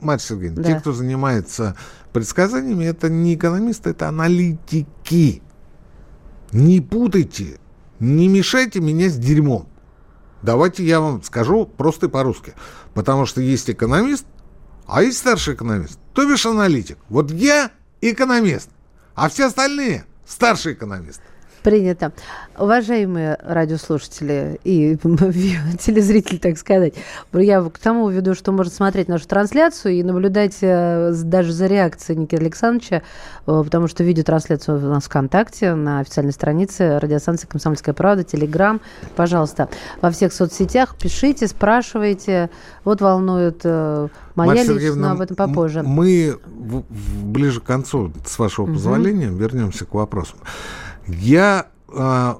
[0.00, 0.72] Марья Сергеевна, да.
[0.72, 1.76] те, кто занимается
[2.12, 5.42] предсказаниями, это не экономисты, это аналитики.
[6.52, 7.58] Не путайте,
[7.98, 9.68] не мешайте меня с дерьмом.
[10.42, 12.54] Давайте я вам скажу просто по-русски.
[12.94, 14.26] Потому что есть экономист,
[14.86, 16.98] а есть старший экономист, то бишь аналитик.
[17.08, 17.70] Вот я
[18.00, 18.68] экономист,
[19.14, 21.22] а все остальные старший экономист.
[21.62, 22.12] Принято.
[22.58, 24.96] Уважаемые радиослушатели и
[25.78, 26.94] телезрители, так сказать,
[27.32, 32.18] я к тому веду, что можно смотреть нашу трансляцию и наблюдать э, даже за реакцией
[32.18, 33.02] Никиты Александровича,
[33.46, 38.80] э, потому что видеотрансляцию у нас ВКонтакте, на официальной странице радиостанции «Комсомольская правда», Телеграм.
[39.14, 39.68] Пожалуйста,
[40.00, 42.50] во всех соцсетях пишите, спрашивайте.
[42.84, 45.82] Вот волнует э, моя Марья личность, но об этом попозже.
[45.82, 49.36] Мы ближе к концу, с вашего позволения, угу.
[49.36, 50.34] вернемся к вопросу.
[51.06, 52.34] Я э,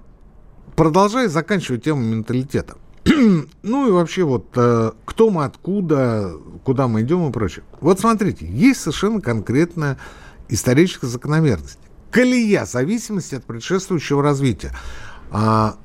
[0.76, 2.76] продолжаю заканчивать тему менталитета.
[3.62, 6.32] ну и вообще вот э, кто мы, откуда,
[6.64, 7.64] куда мы идем и прочее.
[7.80, 9.98] Вот смотрите, есть совершенно конкретная
[10.48, 11.78] историческая закономерность.
[12.10, 14.72] Колея зависимости от предшествующего развития.
[15.30, 15.76] А,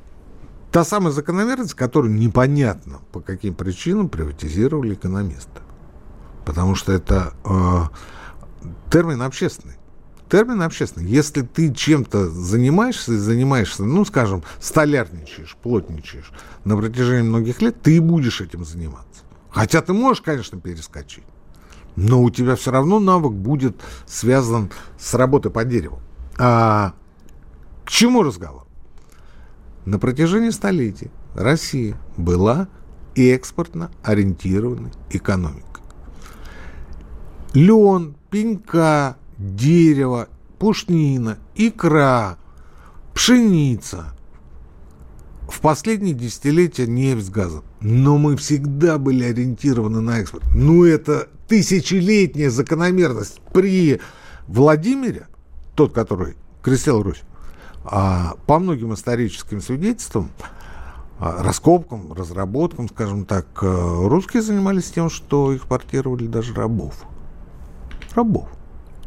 [0.71, 5.61] та самая закономерность, которую непонятно по каким причинам приватизировали экономисты.
[6.45, 7.83] Потому что это э,
[8.91, 9.76] термин общественный
[10.27, 11.09] термин общественный.
[11.09, 16.31] Если ты чем-то занимаешься и занимаешься, ну, скажем, столярничаешь, плотничаешь
[16.65, 19.23] на протяжении многих лет, ты будешь этим заниматься.
[19.49, 21.23] Хотя ты можешь, конечно, перескочить.
[21.95, 25.99] Но у тебя все равно навык будет связан с работой по дереву.
[26.37, 26.93] А
[27.85, 28.67] к чему разговор?
[29.85, 32.67] На протяжении столетий Россия была
[33.15, 35.63] экспортно ориентированной экономикой.
[37.53, 42.37] Лен, пенька, дерево, пушнина, икра,
[43.13, 44.13] пшеница.
[45.47, 47.63] В последние десятилетия нефть с газом.
[47.79, 50.43] Но мы всегда были ориентированы на экспорт.
[50.53, 53.39] Ну, это тысячелетняя закономерность.
[53.53, 54.01] При
[54.47, 55.27] Владимире,
[55.75, 57.21] тот, который крестил Русь,
[57.85, 60.31] а по многим историческим свидетельствам,
[61.19, 67.05] а, раскопкам, разработкам, скажем так, э, русские занимались тем, что экспортировали даже рабов.
[68.13, 68.49] Рабов.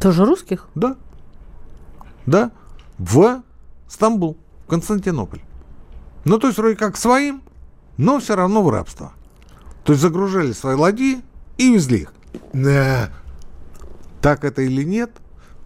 [0.00, 0.68] Тоже русских?
[0.74, 0.96] Да.
[2.26, 2.50] Да.
[2.98, 3.42] В
[3.88, 4.36] Стамбул,
[4.66, 5.42] Константинополь.
[6.24, 7.42] Ну, то есть, вроде как своим,
[7.96, 9.12] но все равно в рабство.
[9.84, 11.22] То есть загружали свои ладьи
[11.58, 12.12] и везли их.
[12.52, 13.10] Да.
[14.20, 15.12] Так это или нет?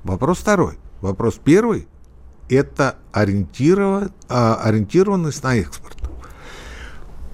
[0.02, 0.78] Вопрос второй.
[1.00, 1.88] Вопрос первый–
[2.48, 5.96] это а, ориентированность на экспорт.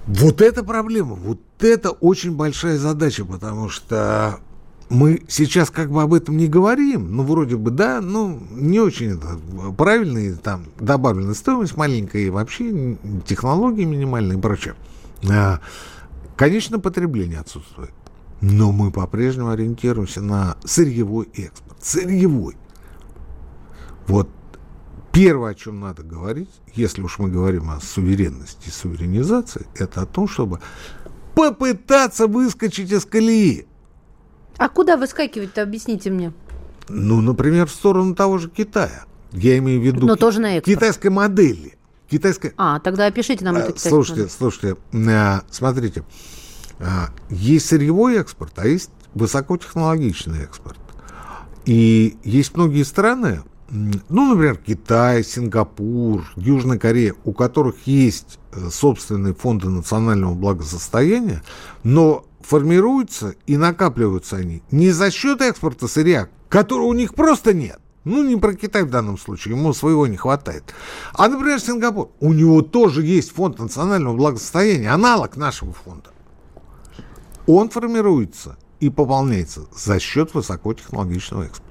[0.07, 4.41] Вот это проблема, вот это очень большая задача, потому что
[4.91, 9.17] мы сейчас как бы об этом не говорим, ну, вроде бы, да, ну, не очень
[9.17, 9.39] это
[9.73, 14.75] правильно, там, добавленная стоимость маленькая, и вообще технологии минимальные и прочее.
[15.31, 15.61] А,
[16.37, 17.93] конечно, потребление отсутствует,
[18.41, 21.79] но мы по-прежнему ориентируемся на сырьевой экспорт.
[21.81, 22.57] Сырьевой.
[24.09, 24.29] Вот
[25.13, 30.07] первое, о чем надо говорить, если уж мы говорим о суверенности и суверенизации, это о
[30.07, 30.59] том, чтобы
[31.37, 33.69] попытаться выскочить из колеи.
[34.61, 36.35] А куда выскакивать-то, объясните мне?
[36.91, 39.07] Ну, например, в сторону того же Китая.
[39.33, 40.77] Я имею в виду Но тоже на экспорт.
[40.77, 41.79] китайской модели.
[42.11, 42.53] Китайская...
[42.59, 44.35] А, тогда опишите нам это Слушайте, модель.
[44.37, 44.77] слушайте,
[45.09, 46.05] а, смотрите.
[46.79, 50.79] А, есть сырьевой экспорт, а есть высокотехнологичный экспорт.
[51.65, 59.33] И есть многие страны, ну, например, Китай, Сингапур, Южная Корея, у которых есть э, собственные
[59.33, 61.43] фонды национального благосостояния,
[61.83, 67.79] но формируются и накапливаются они не за счет экспорта сырья, которого у них просто нет.
[68.05, 70.75] Ну, не про Китай в данном случае, ему своего не хватает.
[71.13, 72.11] А, например, Сингапур.
[72.19, 76.11] У него тоже есть фонд национального благосостояния, аналог нашего фонда.
[77.47, 81.71] Он формируется и пополняется за счет высокотехнологичного экспорта.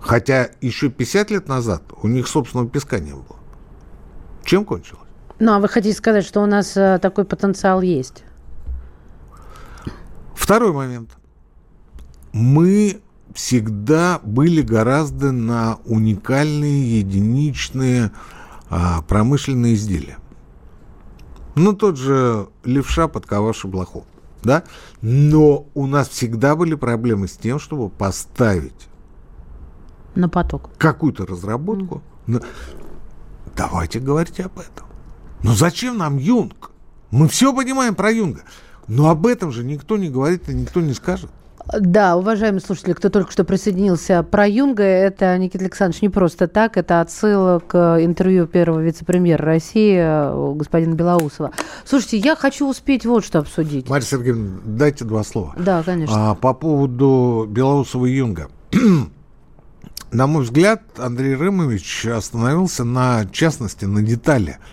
[0.00, 3.36] Хотя еще 50 лет назад у них собственного песка не было.
[4.44, 5.00] Чем кончилось?
[5.38, 8.24] Ну, а вы хотите сказать, что у нас э, такой потенциал есть?
[10.34, 11.16] Второй момент.
[12.32, 13.00] Мы
[13.34, 18.12] всегда были гораздо на уникальные, единичные
[18.68, 20.18] а, промышленные изделия.
[21.54, 24.04] Ну, тот же левша, подковавший блоху.
[24.42, 24.64] Да?
[25.00, 28.88] Но у нас всегда были проблемы с тем, чтобы поставить
[30.14, 32.02] на поток какую-то разработку.
[32.26, 32.44] Mm.
[33.56, 34.86] Давайте говорить об этом.
[35.42, 36.70] Но зачем нам Юнг?
[37.10, 38.42] Мы все понимаем про Юнга.
[38.88, 41.30] Но об этом же никто не говорит и никто не скажет.
[41.72, 46.76] Да, уважаемые слушатели, кто только что присоединился, про Юнга, это, Никита Александрович, не просто так,
[46.76, 51.52] это отсылка к интервью первого вице-премьера России э, господина Белоусова.
[51.86, 53.88] Слушайте, я хочу успеть вот что обсудить.
[53.88, 55.54] Марья Сергеевна, дайте два слова.
[55.56, 56.32] Да, конечно.
[56.32, 58.48] А, по поводу Белоусова и Юнга.
[60.12, 64.58] На мой взгляд, Андрей Рымович остановился на частности, на детали–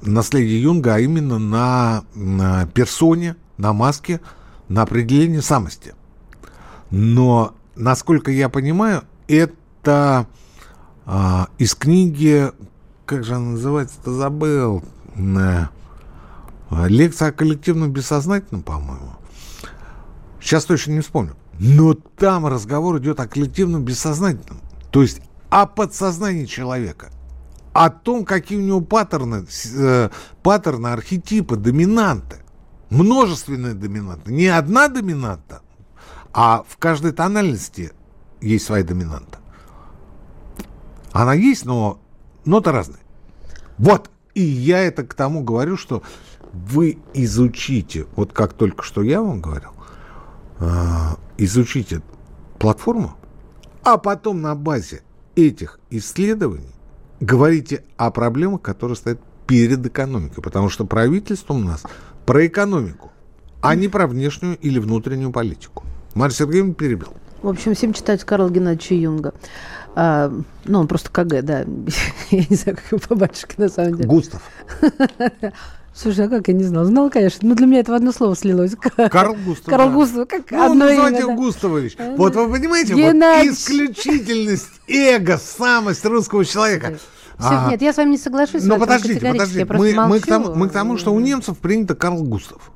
[0.00, 4.20] наследие Юнга, а именно на, на персоне, на маске,
[4.68, 5.94] на определение самости.
[6.90, 10.26] Но, насколько я понимаю, это
[11.04, 12.50] а, из книги,
[13.06, 14.82] как же она называется-то, забыл,
[15.16, 15.66] э,
[16.86, 19.12] лекция о коллективном бессознательном, по-моему.
[20.40, 21.36] Сейчас точно не вспомню.
[21.58, 24.60] Но там разговор идет о коллективном бессознательном.
[24.90, 25.20] То есть
[25.50, 27.10] о подсознании человека.
[27.72, 30.10] О том, какие у него паттерны, э,
[30.42, 32.38] паттерны, архетипы, доминанты.
[32.90, 34.32] Множественные доминанты.
[34.32, 35.62] Не одна доминанта,
[36.34, 37.92] а в каждой тональности
[38.42, 39.38] есть своя доминанта.
[41.12, 42.00] Она есть, но
[42.44, 43.00] ноты разные.
[43.78, 44.10] Вот.
[44.34, 46.02] И я это к тому говорю, что
[46.52, 49.72] вы изучите, вот как только что я вам говорил,
[50.58, 52.02] а, изучите
[52.58, 53.16] платформу,
[53.82, 55.02] а потом на базе
[55.34, 56.74] этих исследований
[57.22, 60.42] говорите о проблемах, которые стоят перед экономикой.
[60.42, 61.84] Потому что правительство у нас
[62.26, 63.10] про экономику,
[63.60, 65.84] а не про внешнюю или внутреннюю политику.
[66.14, 67.14] Марья Сергеевна перебил.
[67.42, 69.34] В общем, всем читать Карла Геннадьевича Юнга.
[69.94, 70.32] А,
[70.64, 71.60] ну, он просто КГ, да.
[72.30, 74.08] Я не знаю, как его по батюшке на самом деле.
[74.08, 74.42] Густав.
[75.94, 76.84] Слушай, а как я не знал?
[76.84, 77.46] Знал, конечно.
[77.46, 78.74] Ну, для меня это в одно слово слилось.
[79.10, 79.66] Карл Густав.
[79.66, 79.94] Карл да.
[79.94, 81.34] Густав, как ну, одно имя, да.
[81.34, 81.96] Густавович.
[81.98, 83.58] А, вот вы понимаете, Геннадьевич.
[83.58, 86.98] вот исключительность, эго, самость русского человека.
[87.38, 88.64] Все, а, нет, я с вами не соглашусь.
[88.64, 89.66] Но подождите, подождите.
[89.66, 92.72] Мы, мы, к тому, мы к тому, что у немцев принято Карл Густав.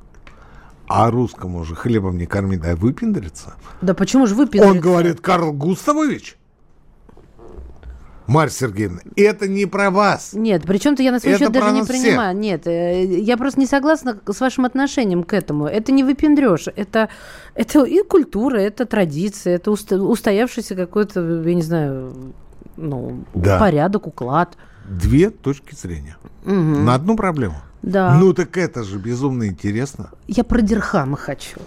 [0.87, 3.55] А русскому же хлебом не корми, дай выпендриться.
[3.81, 4.69] Да почему же выпендриться?
[4.69, 6.37] Он говорит, Карл Густавович.
[8.27, 10.33] Марья Сергеевна, это не про вас.
[10.33, 12.31] Нет, причем-то я на свой это счет даже не принимаю.
[12.31, 12.41] Всех.
[12.41, 15.65] Нет, э, я просто не согласна с вашим отношением к этому.
[15.65, 17.09] Это не выпендрешь, это,
[17.55, 22.33] это и культура, это традиция, это устоявшийся какой-то, я не знаю,
[22.75, 23.59] ну, да.
[23.59, 24.57] порядок, уклад.
[24.89, 26.17] Две точки зрения.
[26.45, 26.53] Угу.
[26.53, 27.55] На одну проблему.
[27.81, 28.15] Да.
[28.15, 30.11] Ну так это же безумно интересно.
[30.27, 31.59] Я про Дирхама хочу.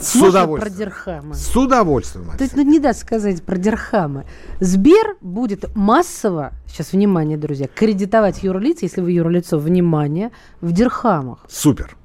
[0.00, 0.72] С Можно удовольствием.
[0.72, 1.34] про Дирхама?
[1.34, 2.30] С удовольствием.
[2.36, 4.24] То есть, ну, не даст сказать про Дирхама.
[4.60, 10.30] Сбер будет массово, сейчас внимание, друзья, кредитовать юрлиц, если вы юрлицо, внимание,
[10.60, 11.44] в Дирхамах.
[11.48, 11.96] Супер.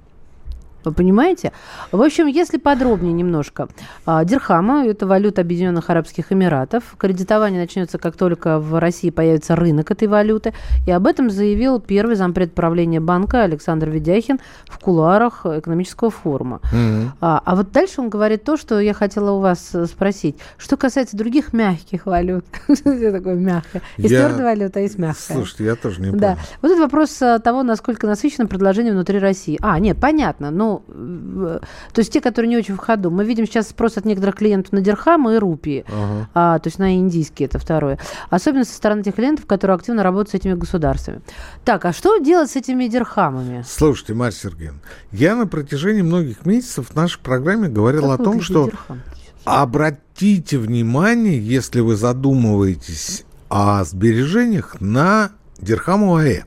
[0.84, 1.52] Вы понимаете?
[1.92, 3.68] В общем, если подробнее немножко.
[4.06, 6.96] А, дирхама– это валюта Объединенных Арабских Эмиратов.
[6.98, 10.54] Кредитование начнется, как только в России появится рынок этой валюты.
[10.88, 16.62] И об этом заявил первый зампред правления банка Александр Ведяхин в кулуарах экономического форума.
[16.74, 17.08] Mm-hmm.
[17.22, 20.38] А, а вот дальше он говорит то, что я хотела у вас спросить.
[20.58, 22.46] Что касается других мягких валют.
[22.74, 23.82] Что такое мягкое?
[23.98, 25.38] Есть твердая валюта, есть мягкая.
[25.38, 26.20] Слушайте, я тоже не понял.
[26.20, 26.38] Да.
[26.62, 29.58] Вот этот вопрос а, того, насколько насыщено предложение внутри России.
[29.62, 30.52] А, нет, понятно.
[30.52, 33.12] Но то есть те, которые не очень в ходу.
[33.12, 36.30] Мы видим сейчас спрос от некоторых клиентов на дирхамы и рупии, ага.
[36.34, 38.00] а, то есть на индийские, это второе.
[38.30, 41.22] Особенно со стороны тех клиентов, которые активно работают с этими государствами.
[41.66, 43.64] Так, а что делать с этими дирхамами?
[43.68, 44.80] Слушайте, Марья Сергеевна,
[45.12, 49.02] я на протяжении многих месяцев в нашей программе говорил как о том, что дирхам?
[49.46, 56.44] обратите внимание, если вы задумываетесь о сбережениях на дирхам УАЭ.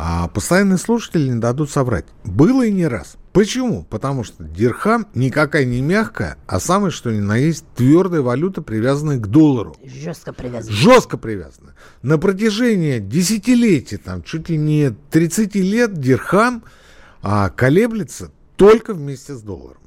[0.00, 2.04] А постоянные слушатели не дадут соврать.
[2.22, 3.16] Было и не раз.
[3.32, 3.82] Почему?
[3.82, 9.16] Потому что дирхам никакая не мягкая, а самое что ни на есть твердая валюта, привязанная
[9.18, 9.74] к доллару.
[9.84, 10.76] Жестко привязанная.
[10.76, 11.74] Жестко привязанная.
[12.02, 16.62] На протяжении десятилетий, там, чуть ли не 30 лет дирхам
[17.20, 19.82] а, колеблется только вместе с долларом.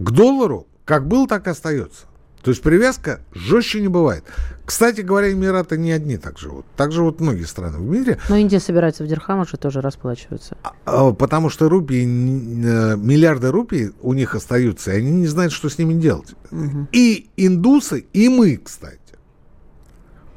[0.00, 2.06] К доллару как был, так и остается.
[2.46, 4.22] То есть привязка жестче не бывает.
[4.64, 6.64] Кстати говоря, Эмираты не одни так живут.
[6.76, 8.20] Так живут многие страны в мире.
[8.28, 10.56] Но Индия собирается в дирхамах же тоже расплачиваться.
[10.62, 15.52] А, а, потому что рупии, э, миллиарды рупий у них остаются, и они не знают,
[15.52, 16.36] что с ними делать.
[16.52, 16.86] Угу.
[16.92, 19.00] И индусы, и мы, кстати.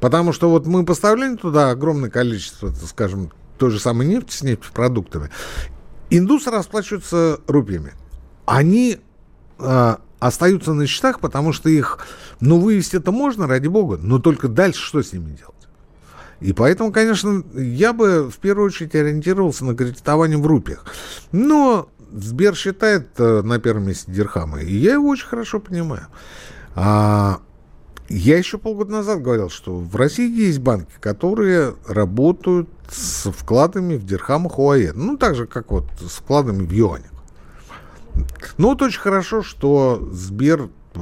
[0.00, 5.30] Потому что вот мы поставляем туда огромное количество, скажем, той же самой нефти с нефтепродуктами.
[6.10, 7.92] Индусы расплачиваются рупиями.
[8.46, 8.98] Они
[9.60, 11.98] а, остаются на счетах, потому что их,
[12.40, 15.54] ну, вывести это можно, ради бога, но только дальше что с ними делать?
[16.40, 20.84] И поэтому, конечно, я бы в первую очередь ориентировался на кредитование в рупиях.
[21.32, 26.06] Но Сбер считает э, на первом месте Дирхама, и я его очень хорошо понимаю.
[26.74, 27.40] А,
[28.08, 34.04] я еще полгода назад говорил, что в России есть банки, которые работают с вкладами в
[34.04, 34.92] дирхамах ОАЭ.
[34.94, 37.12] Ну, так же, как вот с вкладами в юанях.
[38.58, 41.00] Ну, вот очень хорошо, что Сбер э,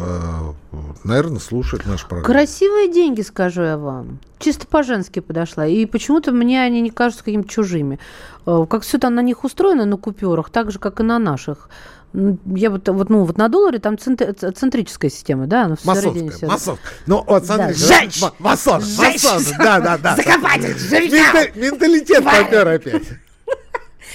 [1.05, 2.27] наверное, слушает наш программу.
[2.27, 4.19] Красивые деньги, скажу я вам.
[4.39, 5.67] Чисто по-женски подошла.
[5.67, 7.99] И почему-то мне они не кажутся какими-то чужими.
[8.47, 11.69] Э, как все там на них устроено, на купюрах, так же, как и на наших.
[12.15, 15.65] Я вот, вот, ну, вот на долларе там центрическая система, да?
[15.65, 16.47] Она массовская, все...
[16.47, 16.93] массовская.
[17.07, 17.67] Ну, вот смотри.
[17.67, 17.73] Да.
[17.75, 18.23] Жечь!
[18.39, 20.17] Массон, массон, да, да, да.
[20.17, 23.03] Закопать их, Менталитет попер опять.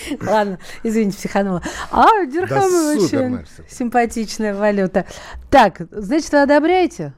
[0.21, 1.61] Ладно, извините, психанула.
[1.91, 5.05] А, дирхам да очень симпатичная валюта.
[5.49, 7.13] Так, значит, вы одобряете?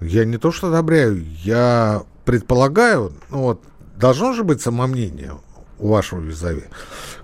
[0.00, 3.62] Я не то что одобряю, я предполагаю, ну вот,
[3.96, 5.32] должно же быть самомнение
[5.78, 6.64] у вашего визави,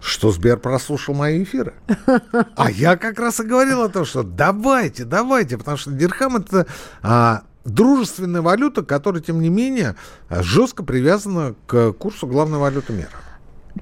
[0.00, 1.74] что Сбер прослушал мои эфиры.
[2.56, 6.66] А я как раз и говорил о том, что давайте, давайте, потому что дирхам это
[7.02, 9.96] а, дружественная валюта, которая, тем не менее,
[10.30, 13.10] жестко привязана к курсу главной валюты мира.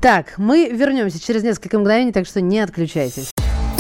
[0.01, 3.31] Так, мы вернемся через несколько мгновений, так что не отключайтесь.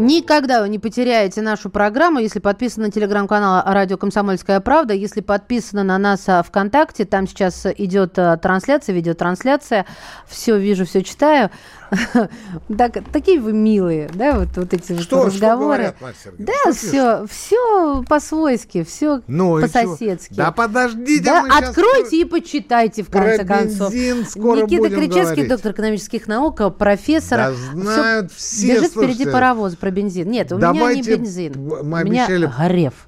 [0.00, 5.82] Никогда вы не потеряете нашу программу, если подписаны на телеграм-канал «Радио Комсомольская правда», если подписаны
[5.82, 9.86] на нас а, ВКонтакте, там сейчас идет а, трансляция, видеотрансляция,
[10.26, 11.50] все вижу, все читаю.
[12.78, 15.88] Так, такие вы милые, да, вот, вот эти что, вот разговоры.
[15.88, 20.34] Что говорят, да, все, все по-свойски, все ну, по-соседски.
[20.34, 23.92] Да подождите, да, откройте и почитайте в конце концов.
[23.92, 27.38] Никита Кричевский, доктор экономических наук, профессор.
[27.38, 30.30] Да знают все, все Бежит впереди паровоз про бензин.
[30.30, 31.54] Нет, у меня не бензин.
[31.56, 33.06] У меня Греф.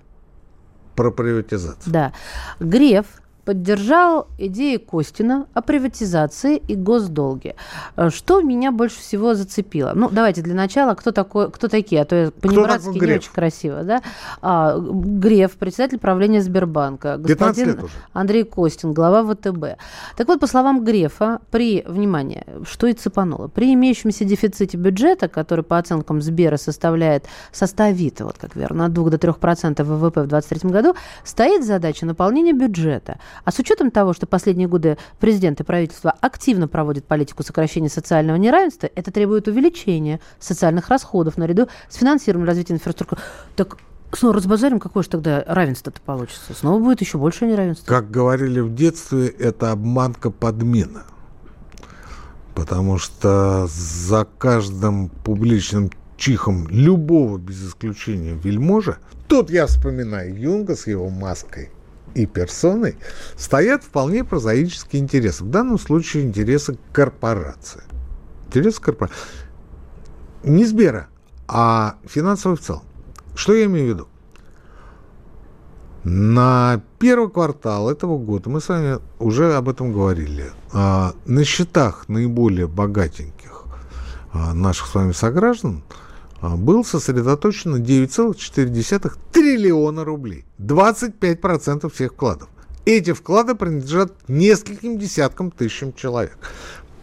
[0.94, 1.92] Про приватизацию.
[1.92, 2.12] Да.
[2.60, 7.56] Греф поддержал идеи Костина о приватизации и госдолге.
[7.96, 9.92] Э, что меня больше всего зацепило?
[9.94, 13.82] Ну, давайте для начала, кто, такой, кто такие, а то я по-немецки не очень красиво.
[13.82, 14.02] Да?
[14.40, 17.16] А, Греф, председатель правления Сбербанка.
[17.18, 17.80] Господин
[18.12, 19.78] Андрей Костин, глава ВТБ.
[20.16, 25.64] Так вот, по словам Грефа, при, внимание, что и цепануло, при имеющемся дефиците бюджета, который
[25.64, 30.70] по оценкам Сбера составляет, составит, вот как верно, от 2 до 3% ВВП в 2023
[30.70, 36.14] году, стоит задача наполнения бюджета– а с учетом того, что последние годы президент и правительство
[36.20, 42.74] активно проводят политику сокращения социального неравенства, это требует увеличения социальных расходов наряду с финансированием развития
[42.74, 43.20] инфраструктуры.
[43.56, 43.78] Так
[44.12, 46.54] снова разбазарим, какое же тогда равенство-то получится?
[46.54, 47.86] Снова будет еще больше неравенства.
[47.86, 51.04] Как говорили в детстве, это обманка-подмена.
[52.54, 60.86] Потому что за каждым публичным чихом любого, без исключения, вельможа, тут я вспоминаю Юнга с
[60.86, 61.70] его маской–
[62.14, 62.96] и персоной
[63.36, 65.44] стоят вполне прозаические интересы.
[65.44, 67.82] В данном случае интересы корпорации.
[68.46, 69.16] Интересы корпорации.
[70.44, 71.08] Не Сбера,
[71.48, 72.82] а финансовый в целом.
[73.34, 74.08] Что я имею в виду?
[76.04, 82.08] На первый квартал этого года, мы с вами уже об этом говорили, а, на счетах
[82.08, 83.64] наиболее богатеньких
[84.32, 85.84] а, наших с вами сограждан–
[86.42, 90.44] а, был сосредоточен на 9,4 триллиона рублей.
[90.58, 92.48] 25% всех вкладов.
[92.84, 96.36] Эти вклады принадлежат нескольким десяткам тысячам человек.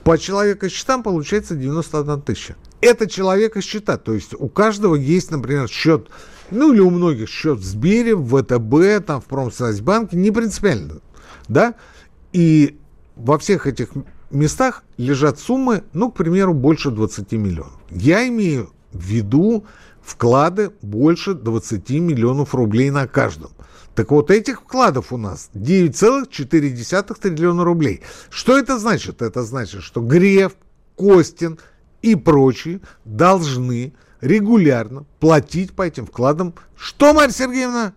[0.04, 2.58] По человека счетам получается 91 тысяча.
[2.82, 6.10] Это человека счета, то есть у каждого есть, например, счет,
[6.52, 11.00] ну или у многих счет в Сбере, в ВТБ, там в Промсвязьбанке, не принципиально,
[11.48, 11.76] да,
[12.34, 12.78] и
[13.16, 13.90] во всех этих
[14.32, 17.80] местах лежат суммы, ну, к примеру, больше 20 миллионов.
[17.90, 19.66] Я имею виду
[20.02, 23.52] вклады больше 20 миллионов рублей на каждом.
[23.96, 28.02] Так вот, этих вкладов у нас 9,4 триллиона рублей.
[28.30, 29.22] Что это значит?
[29.22, 30.54] Это значит, что Греф,
[30.96, 31.60] Костин
[32.02, 36.54] и прочие должны регулярно платить по этим вкладам.
[36.78, 37.94] Что, Марья Сергеевна?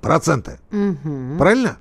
[0.00, 0.58] Проценты.
[0.70, 1.38] Угу.
[1.38, 1.78] Правильно?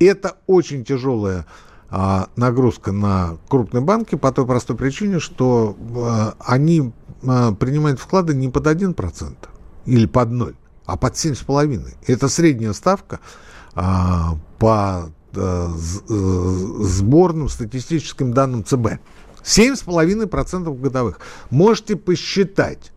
[0.00, 1.46] Это очень тяжелая
[1.90, 6.92] нагрузка на крупные банки по той простой причине, что а, они
[7.26, 9.36] а, принимает вклады не под 1%
[9.86, 10.56] или под 0,
[10.86, 11.94] а под 7,5%.
[12.06, 13.20] Это средняя ставка
[13.74, 18.98] а, по а, сборным статистическим данным ЦБ.
[19.44, 21.20] 7,5% годовых.
[21.50, 22.92] Можете посчитать,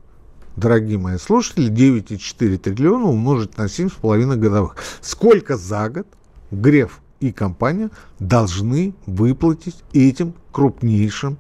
[0.56, 4.78] дорогие мои слушатели, 9,4 триллиона умножить на 7,5 годовых.
[5.02, 6.08] Сколько за год
[6.52, 7.90] Греф и компания
[8.20, 11.38] должны выплатить этим крупнейшим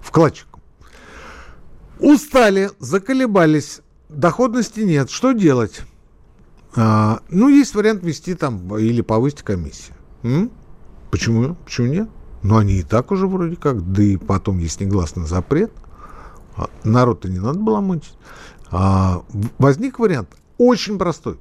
[0.00, 0.60] вкладчикам?
[1.98, 5.10] Устали, заколебались, доходности нет.
[5.10, 5.82] Что делать?
[6.74, 9.96] А, ну, есть вариант ввести там или повысить комиссию.
[11.10, 11.56] Почему?
[11.64, 12.08] Почему нет?
[12.42, 15.72] Ну, они и так уже вроде как, да и потом есть негласный запрет.
[16.56, 18.16] А, народ-то не надо было мучить.
[18.70, 19.24] А,
[19.58, 20.28] возник вариант
[20.58, 21.38] очень простой.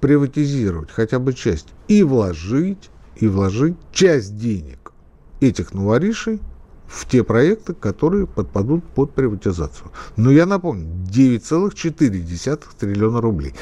[0.00, 2.90] Приватизировать хотя бы часть и вложить,
[3.20, 4.92] и вложить часть денег
[5.40, 6.40] этих новоришей
[6.86, 9.92] в те проекты, которые подпадут под приватизацию.
[10.16, 13.54] Но я напомню, 9,4 триллиона рублей.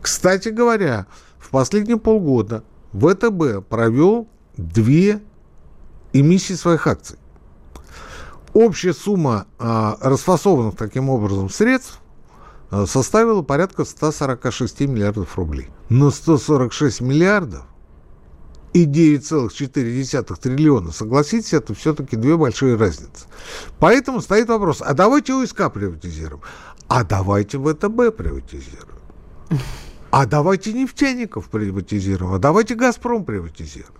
[0.00, 1.06] Кстати говоря,
[1.38, 5.20] в последние полгода ВТБ провел две
[6.12, 7.18] эмиссии своих акций.
[8.52, 12.00] Общая сумма а, расфасованных таким образом средств
[12.70, 15.68] а, составила порядка 146 миллиардов рублей.
[15.88, 17.66] Но 146 миллиардов
[18.72, 23.26] и 9,4 триллиона, согласитесь, это все-таки две большие разницы.
[23.78, 26.42] Поэтому стоит вопрос, а давайте ОСК приватизируем,
[26.88, 28.98] а давайте ВТБ приватизируем,
[30.10, 33.94] а давайте нефтяников приватизируем, а давайте Газпром приватизируем.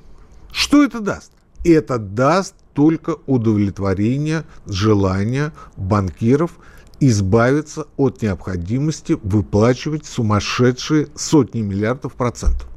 [0.53, 1.33] Что это даст?
[1.65, 6.53] Это даст только удовлетворение желания банкиров
[7.01, 12.70] избавиться от необходимости выплачивать сумасшедшие сотни миллиардов процентов.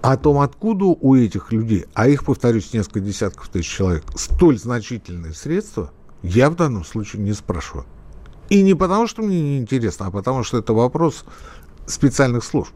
[0.00, 5.34] О том, откуда у этих людей, а их, повторюсь, несколько десятков тысяч человек, столь значительные
[5.34, 5.90] средства,
[6.22, 7.84] я в данном случае не спрашиваю.
[8.48, 11.24] И не потому, что мне не интересно, а потому, что это вопрос
[11.86, 12.72] специальных служб.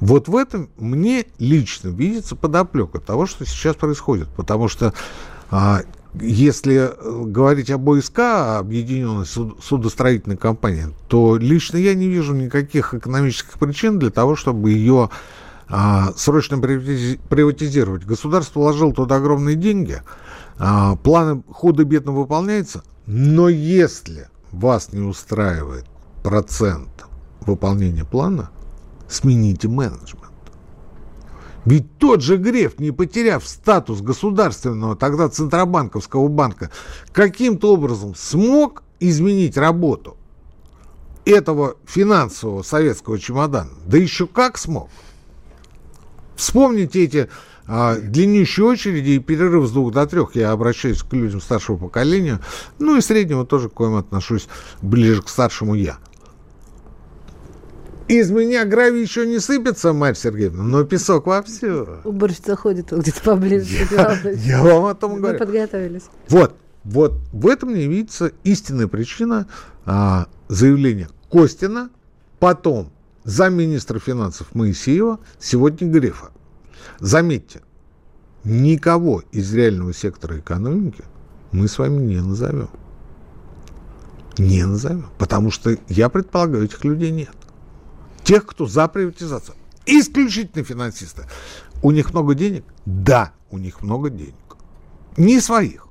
[0.00, 4.28] Вот в этом мне лично видится подоплека того, что сейчас происходит.
[4.36, 4.94] Потому что
[5.50, 5.82] а,
[6.14, 6.92] если
[7.26, 8.18] говорить об ОСК,
[8.58, 15.10] объединенной судостроительной компании, то лично я не вижу никаких экономических причин для того, чтобы ее
[15.68, 18.04] а, срочно приватизировать.
[18.04, 20.02] Государство вложило туда огромные деньги,
[20.58, 25.86] а, планы худо-бедно выполняются, но если вас не устраивает
[26.22, 27.06] процент
[27.40, 28.50] выполнения плана,
[29.08, 30.24] смените менеджмент.
[31.64, 36.70] Ведь тот же Греф, не потеряв статус государственного тогда Центробанковского банка,
[37.12, 40.16] каким-то образом смог изменить работу
[41.26, 43.70] этого финансового советского чемодана.
[43.84, 44.88] Да еще как смог.
[46.38, 47.28] Вспомните эти
[47.66, 50.36] а, длиннющие очереди и перерыв с двух до трех.
[50.36, 52.38] Я обращаюсь к людям старшего поколения.
[52.78, 54.48] Ну и среднего тоже, к коим отношусь
[54.80, 55.98] ближе к старшему я.
[58.06, 61.88] Из меня гравий еще не сыпется, Марья Сергеевна, но песок вовсю.
[62.04, 63.86] Уборщица ходит где-то поближе.
[63.90, 65.34] Я, я вам о том говорю.
[65.34, 66.04] Мы подготовились.
[66.28, 69.48] Вот, вот в этом мне видится истинная причина
[69.84, 71.90] а, заявления Костина,
[72.38, 72.92] потом
[73.28, 76.30] замминистра финансов Моисеева, сегодня Грефа.
[76.98, 77.60] Заметьте,
[78.42, 81.04] никого из реального сектора экономики
[81.52, 82.70] мы с вами не назовем.
[84.38, 85.10] Не назовем.
[85.18, 87.34] Потому что, я предполагаю, этих людей нет.
[88.24, 89.56] Тех, кто за приватизацию.
[89.84, 91.24] Исключительно финансисты.
[91.82, 92.64] У них много денег?
[92.86, 94.34] Да, у них много денег.
[95.18, 95.86] Не своих.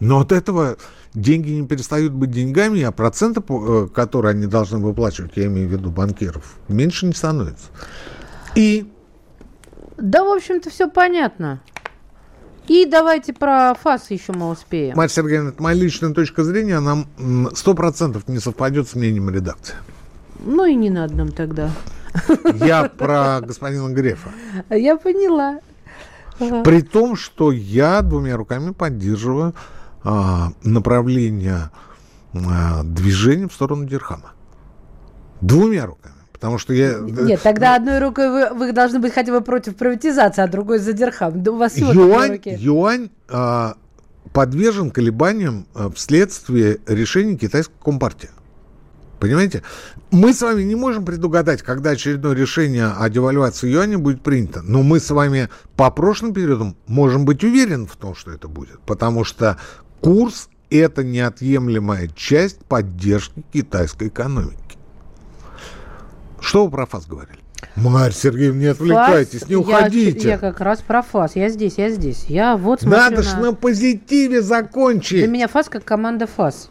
[0.00, 0.76] Но от этого
[1.14, 5.72] деньги не перестают быть деньгами, а проценты, э, которые они должны выплачивать, я имею в
[5.72, 7.66] виду банкиров, меньше не становится.
[8.54, 8.92] И...
[9.96, 11.60] Да, в общем-то, все понятно.
[12.68, 14.96] И давайте про ФАС еще мы успеем.
[14.96, 17.04] Марья Сергеевна, это моя личная точка зрения, она
[17.54, 19.74] сто процентов не совпадет с мнением редакции.
[20.44, 21.70] Ну и не надо нам тогда.
[22.54, 24.30] Я про господина Грефа.
[24.70, 25.60] Я поняла.
[26.38, 29.54] При том, что я двумя руками поддерживаю
[30.02, 31.70] направление
[32.32, 34.32] а, движения в сторону Дирхама.
[35.40, 36.14] Двумя руками.
[36.32, 36.98] Потому что я...
[37.00, 40.92] Нет, тогда одной рукой вы, вы должны быть хотя бы против приватизации, а другой за
[40.92, 41.42] Дирхам.
[41.42, 43.74] Да у вас юань, юань а,
[44.32, 48.30] подвержен колебаниям а, вследствие решения китайской компартии.
[49.18, 49.62] Понимаете?
[50.10, 54.62] Мы с вами не можем предугадать, когда очередное решение о девальвации юаня будет принято.
[54.62, 58.80] Но мы с вами по прошлым периодам можем быть уверены в том, что это будет.
[58.86, 59.58] Потому что
[60.00, 64.56] Курс– это неотъемлемая часть поддержки китайской экономики.
[66.40, 67.38] Что вы про ФАС говорили?
[67.76, 70.26] Марья Сергеевна, не отвлекайтесь, ФАС, не уходите.
[70.26, 71.36] Я, я как раз про ФАС.
[71.36, 72.24] Я здесь, я здесь.
[72.28, 73.40] Я вот Надо ж на...
[73.40, 75.18] на позитиве закончить.
[75.18, 76.70] Для меня ФАС как команда ФАС.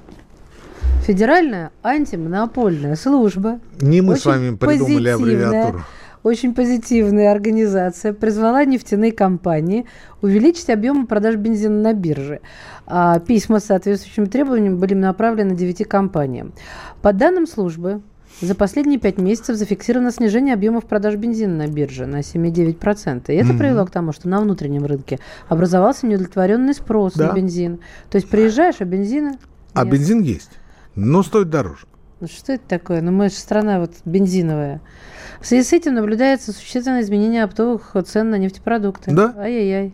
[1.05, 3.59] Федеральная антимонопольная служба.
[3.79, 5.83] Не мы с вами придумали аббревиатуру
[6.23, 9.85] очень позитивная организация призвала нефтяные компании
[10.21, 12.41] увеличить объемы продаж бензина на бирже.
[12.85, 16.53] А письма с соответствующими требованиями были направлены девяти компаниям.
[17.01, 18.01] По данным службы,
[18.41, 23.23] за последние пять месяцев зафиксировано снижение объемов продаж бензина на бирже на 7,9%.
[23.27, 23.57] И это mm-hmm.
[23.57, 27.27] привело к тому, что на внутреннем рынке образовался неудовлетворенный спрос да.
[27.27, 27.79] на бензин.
[28.09, 29.37] То есть приезжаешь, а бензина
[29.73, 30.51] А бензин есть,
[30.95, 31.88] но стоит дороже.
[32.19, 33.01] Ну что это такое?
[33.01, 34.81] Ну мы же страна вот бензиновая.
[35.39, 39.11] В связи с этим наблюдается существенное изменение оптовых цен на нефтепродукты.
[39.11, 39.33] Да?
[39.37, 39.93] Ай-яй-яй.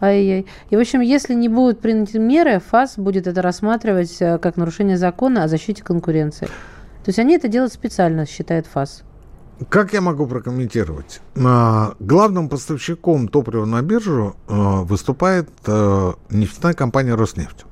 [0.00, 0.46] Ай-яй.
[0.70, 4.98] И, в общем, если не будут приняты меры, ФАС будет это рассматривать э, как нарушение
[4.98, 6.46] закона о защите конкуренции.
[6.46, 9.02] То есть они это делают специально, считает ФАС.
[9.70, 11.20] Как я могу прокомментировать?
[11.34, 17.64] А, главным поставщиком топлива на биржу а, выступает а, нефтяная компания «Роснефть».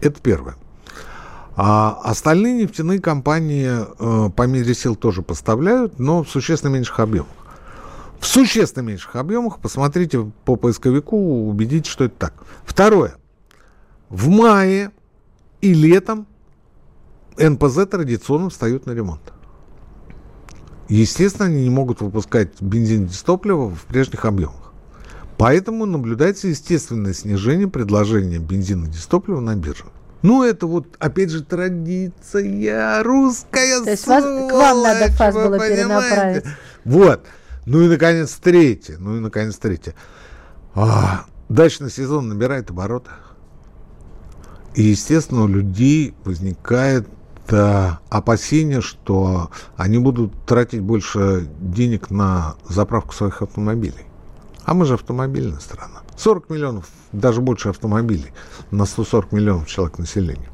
[0.00, 0.56] Это первое.
[1.54, 7.28] А остальные нефтяные компании по мере сил тоже поставляют, но в существенно меньших объемах.
[8.20, 11.16] В существенно меньших объемах, посмотрите по поисковику,
[11.48, 12.34] убедитесь, что это так.
[12.64, 13.16] Второе.
[14.08, 14.92] В мае
[15.60, 16.26] и летом
[17.36, 19.32] НПЗ традиционно встают на ремонт.
[20.88, 24.72] Естественно, они не могут выпускать бензин без топлива в прежних объемах.
[25.38, 29.84] Поэтому наблюдается естественное снижение предложения бензина без топлива на бирже.
[30.22, 33.82] Ну, это вот, опять же, традиция русская.
[33.82, 36.44] То есть вас, к вам надо фаз было перенаправить.
[36.84, 37.24] Вот.
[37.66, 38.96] Ну и, наконец, третье.
[38.98, 39.94] Ну и, наконец, третье.
[40.74, 43.10] А, дачный сезон набирает обороты.
[44.74, 47.06] И, естественно, у людей возникает
[47.44, 54.06] это опасение, что они будут тратить больше денег на заправку своих автомобилей.
[54.64, 56.02] А мы же автомобильная страна.
[56.16, 58.32] 40 миллионов, даже больше автомобилей
[58.70, 60.48] на 140 миллионов человек населения.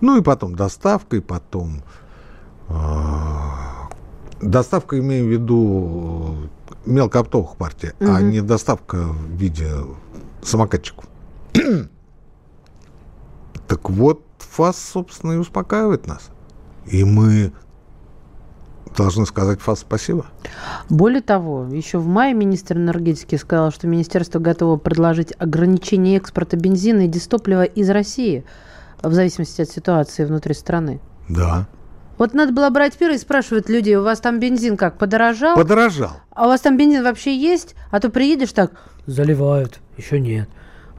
[0.00, 1.82] Ну и потом доставка, и потом...
[2.68, 2.74] Э,
[4.40, 6.48] доставка, имею в виду
[6.84, 8.12] мелкооптовых партий, угу.
[8.12, 9.70] а не доставка в виде
[10.42, 11.06] самокатчиков.
[13.66, 16.30] так вот, ФАС, собственно, и успокаивает нас.
[16.86, 17.52] И мы
[18.96, 20.26] должны сказать ФАС спасибо.
[20.88, 27.02] Более того, еще в мае министр энергетики сказал, что министерство готово предложить ограничение экспорта бензина
[27.02, 28.44] и дистоплива из России
[29.02, 31.00] в зависимости от ситуации внутри страны.
[31.28, 31.66] Да.
[32.18, 35.54] Вот надо было брать пир и спрашивать людей, у вас там бензин как, подорожал?
[35.54, 36.12] Подорожал.
[36.30, 37.74] А у вас там бензин вообще есть?
[37.90, 38.72] А то приедешь так,
[39.06, 40.48] заливают, еще нет.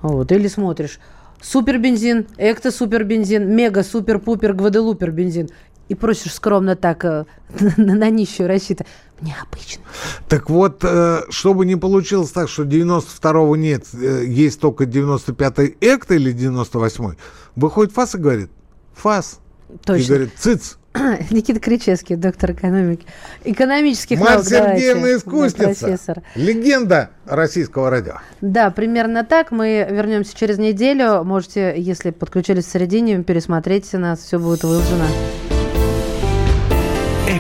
[0.04, 1.00] Вот, или смотришь,
[1.42, 5.50] супер бензин, экто супер бензин, мега супер пупер гваделупер бензин
[5.90, 7.26] и просишь скромно так э,
[7.78, 8.88] на, на нищую рассчитывать.
[9.22, 9.84] Необычно.
[10.28, 16.12] Так вот, э, чтобы не получилось так, что 92-го нет, э, есть только 95-й экт
[16.12, 17.18] или 98-й,
[17.56, 18.52] выходит ФАС и говорит,
[18.96, 19.40] ФАС.
[19.84, 20.04] Точно.
[20.04, 20.78] И говорит, ЦИЦ.
[21.32, 23.06] Никита Кричевский, доктор экономики.
[23.44, 24.46] Экономических Марк наук.
[24.46, 26.16] Сергеевна Искусница.
[26.16, 28.16] Да, Легенда российского радио.
[28.42, 29.52] Да, примерно так.
[29.52, 31.24] Мы вернемся через неделю.
[31.24, 34.20] Можете, если подключились в середине, пересмотреть нас.
[34.20, 35.08] Все будет выложено.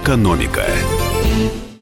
[0.08, 0.97] Экономика.